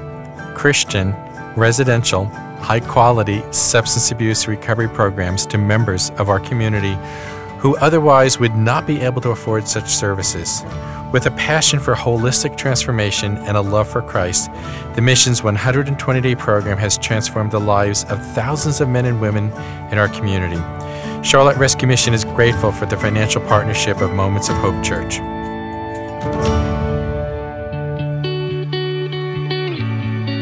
Christian, 0.55 1.13
residential, 1.57 2.31
high 2.61 2.79
quality 2.79 3.43
substance 3.51 4.11
abuse 4.11 4.47
recovery 4.47 4.87
programs 4.87 5.45
to 5.47 5.57
members 5.57 6.11
of 6.11 6.29
our 6.29 6.39
community 6.39 6.97
who 7.59 7.75
otherwise 7.77 8.39
would 8.39 8.55
not 8.55 8.87
be 8.87 9.01
able 9.01 9.21
to 9.21 9.31
afford 9.31 9.67
such 9.67 9.89
services. 9.89 10.63
With 11.11 11.25
a 11.25 11.31
passion 11.31 11.79
for 11.79 11.95
holistic 11.95 12.55
transformation 12.55 13.37
and 13.39 13.57
a 13.57 13.61
love 13.61 13.89
for 13.89 14.01
Christ, 14.01 14.51
the 14.93 15.01
Mission's 15.01 15.43
120 15.43 16.21
day 16.21 16.35
program 16.35 16.77
has 16.77 16.97
transformed 16.97 17.51
the 17.51 17.59
lives 17.59 18.05
of 18.05 18.23
thousands 18.33 18.79
of 18.79 18.87
men 18.87 19.05
and 19.05 19.19
women 19.19 19.51
in 19.91 19.97
our 19.97 20.07
community. 20.07 20.61
Charlotte 21.21 21.57
Rescue 21.57 21.87
Mission 21.87 22.13
is 22.13 22.23
grateful 22.23 22.71
for 22.71 22.85
the 22.85 22.95
financial 22.95 23.41
partnership 23.41 24.01
of 24.01 24.13
Moments 24.13 24.49
of 24.49 24.55
Hope 24.57 24.81
Church. 24.83 25.19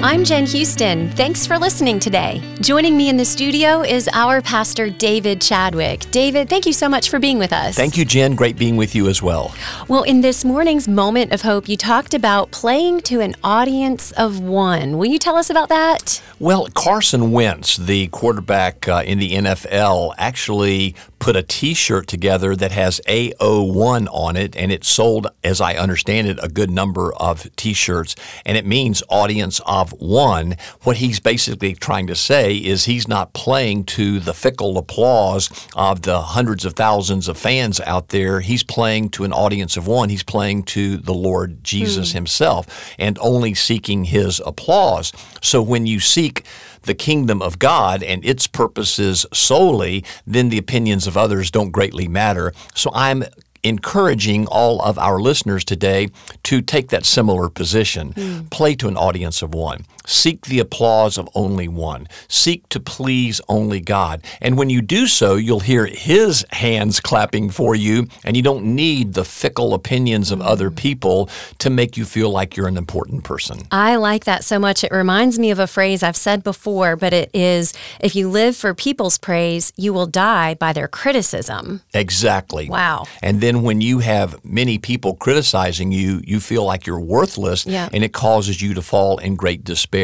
I'm 0.03 0.23
Jen 0.23 0.45
Houston. 0.45 1.09
Thanks 1.13 1.47
for 1.47 1.57
listening 1.57 1.99
today. 1.99 2.39
Joining 2.61 2.95
me 2.95 3.09
in 3.09 3.17
the 3.17 3.25
studio 3.25 3.81
is 3.81 4.07
our 4.13 4.43
pastor, 4.43 4.91
David 4.91 5.41
Chadwick. 5.41 6.01
David, 6.11 6.49
thank 6.49 6.67
you 6.67 6.71
so 6.71 6.87
much 6.87 7.09
for 7.09 7.17
being 7.17 7.39
with 7.39 7.51
us. 7.51 7.75
Thank 7.75 7.97
you, 7.97 8.05
Jen. 8.05 8.35
Great 8.35 8.57
being 8.57 8.77
with 8.77 8.93
you 8.93 9.09
as 9.09 9.23
well. 9.23 9.55
Well, 9.87 10.03
in 10.03 10.21
this 10.21 10.45
morning's 10.45 10.87
moment 10.87 11.31
of 11.31 11.41
hope, 11.41 11.67
you 11.67 11.77
talked 11.77 12.13
about 12.13 12.51
playing 12.51 13.01
to 13.01 13.21
an 13.21 13.33
audience 13.43 14.11
of 14.11 14.39
one. 14.39 14.99
Will 14.99 15.07
you 15.07 15.17
tell 15.17 15.35
us 15.35 15.49
about 15.49 15.69
that? 15.69 16.21
Well, 16.37 16.67
Carson 16.75 17.31
Wentz, 17.31 17.77
the 17.77 18.07
quarterback 18.09 18.87
uh, 18.87 19.01
in 19.03 19.17
the 19.17 19.31
NFL, 19.31 20.13
actually 20.19 20.93
put 21.19 21.35
a 21.35 21.43
T-shirt 21.43 22.07
together 22.07 22.55
that 22.55 22.71
has 22.71 23.01
AO1 23.07 24.07
on 24.11 24.35
it, 24.35 24.55
and 24.55 24.71
it 24.71 24.83
sold, 24.83 25.27
as 25.43 25.59
I 25.61 25.75
understand 25.75 26.27
it, 26.27 26.39
a 26.41 26.47
good 26.47 26.69
number 26.69 27.13
of 27.13 27.53
T-shirts, 27.55 28.15
and 28.45 28.57
it 28.57 28.65
means 28.65 29.03
audience 29.09 29.59
of 29.65 29.91
one. 29.93 30.55
What 30.83 30.97
he's 30.97 31.19
basically 31.19 31.73
trying 31.73 32.07
to 32.07 32.15
say 32.15 32.55
is 32.55 32.85
he's 32.85 33.07
not 33.07 33.33
playing 33.33 33.85
to 33.85 34.19
the 34.19 34.33
fickle 34.33 34.77
applause 34.77 35.49
of 35.75 36.03
the 36.03 36.21
hundreds 36.21 36.65
of 36.65 36.73
thousands 36.73 37.27
of 37.27 37.37
fans 37.37 37.79
out 37.81 38.09
there. 38.09 38.39
He's 38.39 38.63
playing 38.63 39.09
to 39.11 39.23
an 39.23 39.33
audience 39.33 39.77
of 39.77 39.87
one. 39.87 40.09
He's 40.09 40.23
playing 40.23 40.63
to 40.63 40.97
the 40.97 41.13
Lord 41.13 41.63
Jesus 41.63 42.11
hmm. 42.11 42.17
himself, 42.17 42.93
and 42.97 43.17
only 43.19 43.53
seeking 43.53 44.05
his 44.05 44.41
applause. 44.45 45.11
So 45.41 45.61
when 45.61 45.85
you 45.85 45.99
seek 45.99 46.43
the 46.87 46.95
kingdom 46.95 47.41
of 47.41 47.59
God 47.59 48.01
and 48.01 48.25
its 48.25 48.47
purposes 48.47 49.25
solely, 49.31 50.03
then 50.25 50.49
the 50.49 50.57
opinions 50.57 51.05
of 51.05 51.15
others 51.15 51.51
don't 51.51 51.71
greatly 51.71 52.07
matter. 52.07 52.53
So 52.73 52.89
I'm 52.93 53.23
encouraging 53.63 54.47
all 54.47 54.81
of 54.81 54.97
our 54.97 55.19
listeners 55.19 55.63
today 55.63 56.09
to 56.43 56.61
take 56.61 56.89
that 56.89 57.05
similar 57.05 57.49
position. 57.49 58.11
Hmm. 58.13 58.45
Play 58.45 58.75
to 58.75 58.87
an 58.87 58.97
audience 58.97 59.41
of 59.41 59.53
one. 59.53 59.85
Seek 60.09 60.45
the 60.45 60.59
applause 60.59 61.17
of 61.17 61.27
only 61.35 61.67
one. 61.67 62.07
Seek 62.29 62.67
to 62.69 62.79
please 62.79 63.41
only 63.49 63.81
God. 63.81 64.23
And 64.41 64.57
when 64.57 64.69
you 64.69 64.81
do 64.81 65.05
so, 65.05 65.35
you'll 65.35 65.59
hear 65.59 65.85
His 65.85 66.45
hands 66.51 66.99
clapping 67.01 67.49
for 67.49 67.75
you, 67.75 68.07
and 68.23 68.37
you 68.37 68.41
don't 68.41 68.63
need 68.73 69.13
the 69.15 69.25
fickle 69.25 69.73
opinions 69.73 70.31
of 70.31 70.41
other 70.41 70.71
people 70.71 71.29
to 71.59 71.69
make 71.69 71.97
you 71.97 72.05
feel 72.05 72.29
like 72.29 72.55
you're 72.55 72.69
an 72.69 72.77
important 72.77 73.25
person. 73.25 73.67
I 73.69 73.97
like 73.97 74.23
that 74.23 74.45
so 74.45 74.57
much. 74.57 74.83
It 74.85 74.91
reminds 74.93 75.37
me 75.37 75.51
of 75.51 75.59
a 75.59 75.67
phrase 75.67 76.03
I've 76.03 76.15
said 76.15 76.41
before, 76.41 76.95
but 76.95 77.11
it 77.13 77.29
is 77.33 77.73
if 77.99 78.15
you 78.15 78.29
live 78.29 78.55
for 78.55 78.73
people's 78.73 79.17
praise, 79.17 79.73
you 79.75 79.91
will 79.91 80.07
die 80.07 80.53
by 80.53 80.71
their 80.71 80.87
criticism. 80.87 81.81
Exactly. 81.93 82.69
Wow. 82.69 83.05
And 83.21 83.41
then 83.41 83.61
when 83.61 83.81
you 83.81 83.99
have 83.99 84.43
many 84.45 84.77
people 84.77 85.15
criticizing 85.15 85.91
you, 85.91 86.21
you 86.23 86.39
feel 86.39 86.63
like 86.63 86.85
you're 86.87 86.99
worthless 86.99 87.65
Yeah. 87.65 87.89
and 87.91 88.05
it 88.05 88.13
causes 88.13 88.61
you 88.61 88.73
to 88.73 88.81
fall 88.81 89.17
in 89.17 89.35
great 89.35 89.65
despair. 89.65 89.96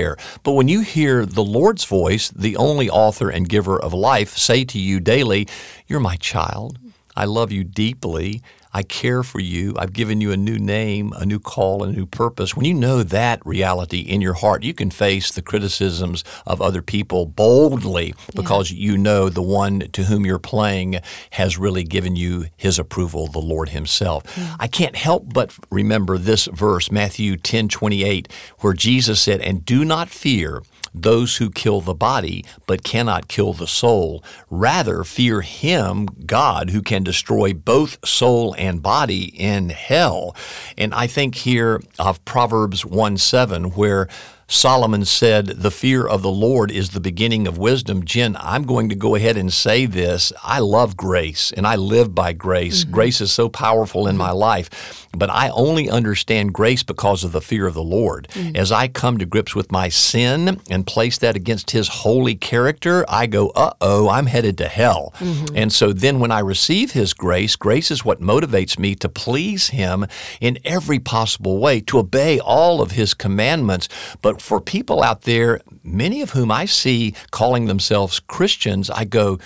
But 0.43 0.53
when 0.53 0.67
you 0.67 0.81
hear 0.81 1.25
the 1.25 1.43
Lord's 1.43 1.85
voice, 1.85 2.29
the 2.29 2.57
only 2.57 2.89
author 2.89 3.29
and 3.29 3.47
giver 3.47 3.79
of 3.79 3.93
life, 3.93 4.37
say 4.37 4.65
to 4.65 4.79
you 4.79 4.99
daily, 4.99 5.47
You're 5.87 5.99
my 5.99 6.15
child. 6.17 6.79
I 7.15 7.25
love 7.25 7.51
you 7.51 7.63
deeply. 7.63 8.41
I 8.73 8.83
care 8.83 9.23
for 9.23 9.39
you. 9.39 9.75
I've 9.77 9.93
given 9.93 10.19
you 10.19 10.31
a 10.31 10.37
new 10.37 10.57
name, 10.57 11.13
a 11.15 11.25
new 11.25 11.39
call, 11.39 11.83
a 11.83 11.91
new 11.91 12.05
purpose. 12.05 12.55
When 12.55 12.65
you 12.65 12.73
know 12.73 13.03
that 13.03 13.45
reality 13.45 13.99
in 13.99 14.21
your 14.21 14.33
heart, 14.33 14.63
you 14.63 14.73
can 14.73 14.89
face 14.89 15.31
the 15.31 15.41
criticisms 15.41 16.23
of 16.47 16.61
other 16.61 16.81
people 16.81 17.25
boldly 17.25 18.15
because 18.35 18.71
you 18.71 18.97
know 18.97 19.29
the 19.29 19.41
one 19.41 19.81
to 19.91 20.03
whom 20.05 20.25
you're 20.25 20.39
playing 20.39 20.99
has 21.31 21.57
really 21.57 21.83
given 21.83 22.15
you 22.15 22.45
his 22.57 22.79
approval, 22.79 23.27
the 23.27 23.39
Lord 23.39 23.69
himself. 23.69 24.23
Mm. 24.35 24.55
I 24.59 24.67
can't 24.67 24.95
help 24.95 25.33
but 25.33 25.55
remember 25.69 26.17
this 26.17 26.45
verse, 26.47 26.91
Matthew 26.91 27.37
10 27.37 27.67
28, 27.67 28.31
where 28.59 28.73
Jesus 28.73 29.21
said, 29.21 29.41
And 29.41 29.63
do 29.63 29.85
not 29.85 30.09
fear 30.09 30.63
those 30.93 31.37
who 31.37 31.49
kill 31.49 31.81
the 31.81 31.93
body 31.93 32.45
but 32.67 32.83
cannot 32.83 33.27
kill 33.27 33.53
the 33.53 33.67
soul. 33.67 34.23
Rather, 34.49 35.03
fear 35.03 35.41
him, 35.41 36.05
God, 36.25 36.69
who 36.69 36.81
can 36.81 37.03
destroy 37.03 37.53
both 37.53 38.05
soul 38.07 38.55
and 38.57 38.81
body 38.81 39.25
in 39.39 39.69
hell. 39.69 40.35
And 40.77 40.93
I 40.93 41.07
think 41.07 41.35
here 41.35 41.81
of 41.99 42.23
Proverbs 42.25 42.85
1 42.85 43.17
7, 43.17 43.71
where 43.71 44.07
Solomon 44.47 45.05
said, 45.05 45.47
The 45.47 45.71
fear 45.71 46.05
of 46.05 46.21
the 46.21 46.31
Lord 46.31 46.71
is 46.71 46.89
the 46.89 46.99
beginning 46.99 47.47
of 47.47 47.57
wisdom. 47.57 48.05
Jen, 48.05 48.35
I'm 48.39 48.63
going 48.63 48.89
to 48.89 48.95
go 48.95 49.15
ahead 49.15 49.37
and 49.37 49.51
say 49.51 49.85
this. 49.85 50.33
I 50.43 50.59
love 50.59 50.97
grace 50.97 51.51
and 51.51 51.65
I 51.65 51.75
live 51.75 52.13
by 52.13 52.33
grace. 52.33 52.83
Mm-hmm. 52.83 52.93
Grace 52.93 53.21
is 53.21 53.31
so 53.31 53.49
powerful 53.49 54.07
in 54.07 54.17
my 54.17 54.29
mm-hmm. 54.29 54.37
life, 54.37 55.07
but 55.15 55.29
I 55.29 55.49
only 55.49 55.89
understand 55.89 56.53
grace 56.53 56.83
because 56.83 57.23
of 57.23 57.31
the 57.31 57.41
fear 57.41 57.67
of 57.67 57.73
the 57.73 57.83
Lord. 57.83 58.27
Mm. 58.33 58.55
As 58.55 58.71
I 58.71 58.87
come 58.87 59.17
to 59.17 59.25
grips 59.25 59.55
with 59.55 59.71
my 59.71 59.89
sin 59.89 60.59
and 60.69 60.85
place 60.85 61.17
that 61.19 61.35
against 61.35 61.71
His 61.71 61.87
holy 61.87 62.35
character, 62.35 63.05
I 63.07 63.27
go, 63.27 63.49
uh 63.49 63.73
oh, 63.81 64.09
I'm 64.09 64.25
headed 64.25 64.57
to 64.59 64.67
hell. 64.67 65.13
Mm-hmm. 65.19 65.57
And 65.57 65.73
so 65.73 65.93
then 65.93 66.19
when 66.19 66.31
I 66.31 66.39
receive 66.39 66.91
His 66.91 67.13
grace, 67.13 67.55
grace 67.55 67.91
is 67.91 68.05
what 68.05 68.21
motivates 68.21 68.77
me 68.77 68.95
to 68.95 69.09
please 69.09 69.69
Him 69.69 70.05
in 70.41 70.57
every 70.65 70.99
possible 70.99 71.59
way, 71.59 71.79
to 71.81 71.99
obey 71.99 72.39
all 72.39 72.81
of 72.81 72.91
His 72.91 73.13
commandments. 73.13 73.87
But 74.21 74.32
for 74.37 74.61
people 74.61 75.03
out 75.03 75.21
there, 75.21 75.61
many 75.83 76.21
of 76.21 76.31
whom 76.31 76.51
I 76.51 76.65
see 76.65 77.13
calling 77.31 77.65
themselves 77.65 78.19
Christians, 78.19 78.89
I 78.89 79.05
go, 79.05 79.39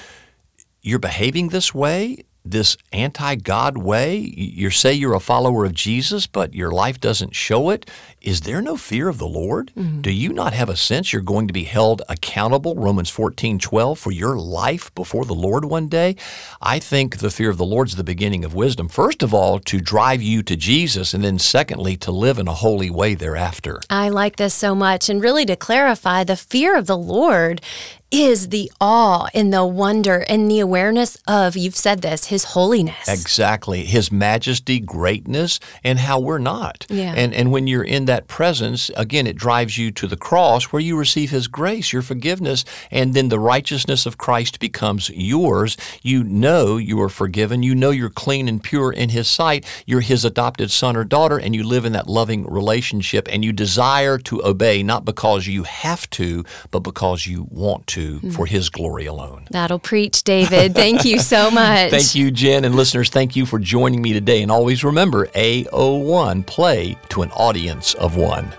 you're 0.82 1.00
behaving 1.00 1.50
this 1.50 1.74
way, 1.74 2.24
this 2.52 2.78
anti 2.92 3.36
God 3.36 3.78
way. 3.78 4.18
You 4.18 4.70
say 4.70 4.94
you're 4.94 5.14
a 5.14 5.20
follower 5.20 5.66
of 5.66 5.74
Jesus, 5.74 6.28
but 6.28 6.54
your 6.54 6.72
life 6.72 7.00
doesn't 7.00 7.36
show 7.36 7.70
it. 7.70 7.90
Is 8.22 8.42
there 8.42 8.62
no 8.62 8.76
fear 8.76 9.08
of 9.08 9.20
the 9.20 9.28
Lord? 9.28 9.72
Mm-hmm. 9.78 10.02
Do 10.02 10.12
you 10.12 10.34
not 10.34 10.54
have 10.54 10.70
a 10.70 10.76
sense 10.76 11.14
you're 11.14 11.22
going 11.22 11.48
to 11.48 11.54
be 11.54 11.64
held 11.64 12.02
accountable, 12.10 12.76
Romans 12.76 13.10
14 13.10 13.60
12, 13.60 13.98
for 13.98 14.12
your 14.12 14.38
life 14.38 14.94
before 14.96 15.24
the 15.24 15.34
Lord 15.34 15.66
one 15.66 15.88
day? 15.88 16.16
I 16.62 16.80
think 16.80 17.18
the 17.20 17.30
fear 17.30 17.50
of 17.50 17.58
the 17.58 17.66
Lord 17.66 17.88
is 17.88 17.96
the 17.96 18.04
beginning 18.04 18.44
of 18.44 18.54
wisdom. 18.54 18.90
First 18.90 19.24
of 19.24 19.34
all, 19.34 19.60
to 19.60 19.80
drive 19.80 20.22
you 20.22 20.44
to 20.44 20.56
Jesus, 20.56 21.14
and 21.14 21.24
then 21.24 21.40
secondly, 21.40 21.96
to 21.98 22.12
live 22.12 22.38
in 22.38 22.48
a 22.48 22.54
holy 22.54 22.90
way 22.90 23.14
thereafter. 23.14 23.80
I 23.90 24.10
like 24.10 24.36
this 24.36 24.54
so 24.54 24.76
much. 24.76 25.10
And 25.10 25.22
really, 25.22 25.46
to 25.46 25.56
clarify, 25.56 26.24
the 26.24 26.36
fear 26.36 26.76
of 26.76 26.88
the 26.88 26.98
Lord 26.98 27.62
is 28.10 28.50
the 28.50 28.72
awe 28.80 29.28
and 29.34 29.52
the 29.52 29.66
wonder 29.66 30.24
and 30.30 30.50
the 30.50 30.60
awareness 30.60 31.18
of, 31.28 31.58
you've 31.58 31.76
said 31.76 32.02
this, 32.02 32.26
his 32.26 32.46
holiness. 32.46 33.08
Exactly. 33.08 33.84
His 33.84 34.12
majesty, 34.12 34.80
greatness, 34.80 35.60
and 35.84 36.00
how 36.00 36.20
we're 36.20 36.38
not. 36.38 36.86
Yeah. 36.90 37.14
And 37.16 37.34
and 37.34 37.52
when 37.52 37.68
you're 37.68 37.84
in 37.84 38.06
that 38.06 38.28
presence, 38.28 38.90
again, 38.96 39.28
it 39.28 39.36
drives 39.36 39.78
you 39.78 39.92
to 39.92 40.08
the 40.08 40.16
cross 40.16 40.66
where 40.66 40.82
you 40.82 40.98
receive 40.98 41.32
his 41.32 41.48
grace, 41.48 41.92
your 41.92 42.02
forgiveness, 42.02 42.64
and 42.92 43.14
then 43.14 43.28
the 43.28 43.40
righteousness 43.40 44.06
of 44.06 44.18
Christ 44.18 44.60
becomes 44.60 45.10
yours. 45.10 45.76
You 46.02 46.24
know 46.24 46.78
you 46.78 47.02
are 47.02 47.10
forgiven. 47.10 47.62
You 47.62 47.76
know 47.76 47.92
you're 47.92 48.10
clean 48.10 48.48
and 48.48 48.64
pure 48.64 48.92
in 48.92 49.10
his 49.10 49.30
sight. 49.30 49.66
You're 49.86 50.02
his 50.02 50.24
adopted 50.24 50.72
son 50.72 50.96
or 50.96 51.04
daughter, 51.04 51.38
and 51.38 51.54
you 51.54 51.64
live 51.64 51.84
in 51.84 51.94
that 51.94 52.08
loving 52.08 52.46
relationship 52.46 53.28
and 53.30 53.44
you 53.44 53.52
desire 53.52 54.18
to 54.20 54.44
obey 54.46 54.82
not 54.82 55.04
because 55.04 55.48
you 55.48 55.64
have 55.64 56.10
to, 56.12 56.46
but 56.72 56.80
because 56.80 57.28
you 57.28 57.48
want 57.52 57.86
to 57.88 57.97
Hmm. 57.98 58.30
for 58.30 58.46
his 58.46 58.70
glory 58.70 59.06
alone. 59.08 59.48
That'll 59.50 59.80
preach, 59.80 60.24
David. 60.24 60.76
Thank 60.76 61.04
you 61.04 61.20
so 61.20 61.50
much. 61.52 61.90
Thank 61.90 62.14
you, 62.16 62.30
Jen, 62.32 62.64
and 62.64 62.76
listeners, 62.76 63.10
thank 63.10 63.36
you 63.36 63.46
for 63.46 63.58
joining 63.60 64.02
me 64.02 64.14
today. 64.14 64.42
And 64.44 64.52
always 64.52 64.84
remember 64.84 65.28
AO1 65.28 66.46
play 66.46 66.96
to 67.10 67.24
an 67.24 67.32
audience 67.32 67.96
of 67.96 68.16
one. 68.16 68.54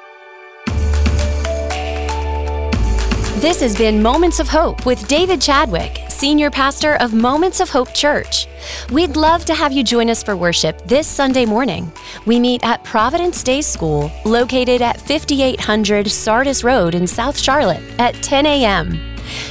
This 3.40 3.60
has 3.60 3.78
been 3.78 4.02
Moments 4.02 4.40
of 4.40 4.48
Hope 4.48 4.84
with 4.84 5.06
David 5.06 5.40
Chadwick, 5.40 6.00
Senior 6.08 6.50
Pastor 6.50 6.94
of 6.96 7.14
Moments 7.14 7.60
of 7.60 7.70
Hope 7.70 7.94
Church. 7.94 8.48
We'd 8.90 9.16
love 9.16 9.44
to 9.44 9.54
have 9.54 9.72
you 9.72 9.84
join 9.84 10.10
us 10.10 10.24
for 10.24 10.36
worship 10.36 10.82
this 10.88 11.06
Sunday 11.06 11.46
morning. 11.46 11.92
We 12.26 12.40
meet 12.40 12.64
at 12.64 12.82
Providence 12.82 13.44
Day 13.44 13.60
School, 13.60 14.10
located 14.24 14.82
at 14.82 15.00
5800 15.00 16.10
Sardis 16.10 16.64
Road 16.64 16.96
in 16.96 17.06
South 17.06 17.38
Charlotte, 17.38 17.82
at 18.00 18.14
10 18.16 18.44
a.m. 18.44 18.98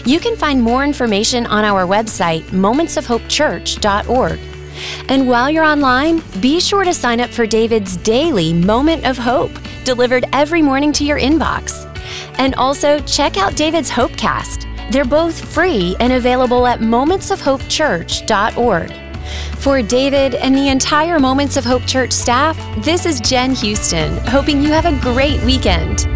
You 0.06 0.20
can 0.20 0.36
find 0.36 0.62
more 0.62 0.84
information 0.84 1.46
on 1.46 1.63
our 1.63 1.86
website, 1.86 2.42
momentsofhopechurch.org. 2.44 4.40
And 5.10 5.28
while 5.28 5.50
you're 5.50 5.63
online, 5.63 6.22
be 6.40 6.60
sure 6.60 6.84
to 6.84 6.94
sign 6.94 7.20
up 7.20 7.32
for 7.32 7.48
David's 7.48 7.98
daily 7.98 8.54
Moment 8.54 9.06
of 9.06 9.18
Hope, 9.18 9.50
delivered 9.84 10.26
every 10.34 10.62
morning 10.62 10.94
to 10.94 11.04
your 11.04 11.20
inbox. 11.20 11.84
And 12.38 12.54
also 12.56 13.00
check 13.00 13.38
out 13.38 13.56
David's 13.56 13.90
Hopecast. 13.90 14.92
They're 14.92 15.06
both 15.06 15.52
free 15.54 15.96
and 16.00 16.13
available 16.13 16.68
at 16.68 16.80
momentsofhopechurch.org. 16.80 18.94
For 19.58 19.82
David 19.82 20.36
and 20.36 20.56
the 20.56 20.70
entire 20.70 21.20
Moments 21.20 21.58
of 21.58 21.66
Hope 21.66 21.86
Church 21.86 22.13
staff, 22.13 22.58
this 22.86 23.06
is 23.06 23.20
Jen 23.20 23.54
Houston, 23.56 24.16
hoping 24.28 24.62
you 24.62 24.72
have 24.72 24.86
a 24.86 24.98
great 25.02 25.44
weekend. 25.44 26.08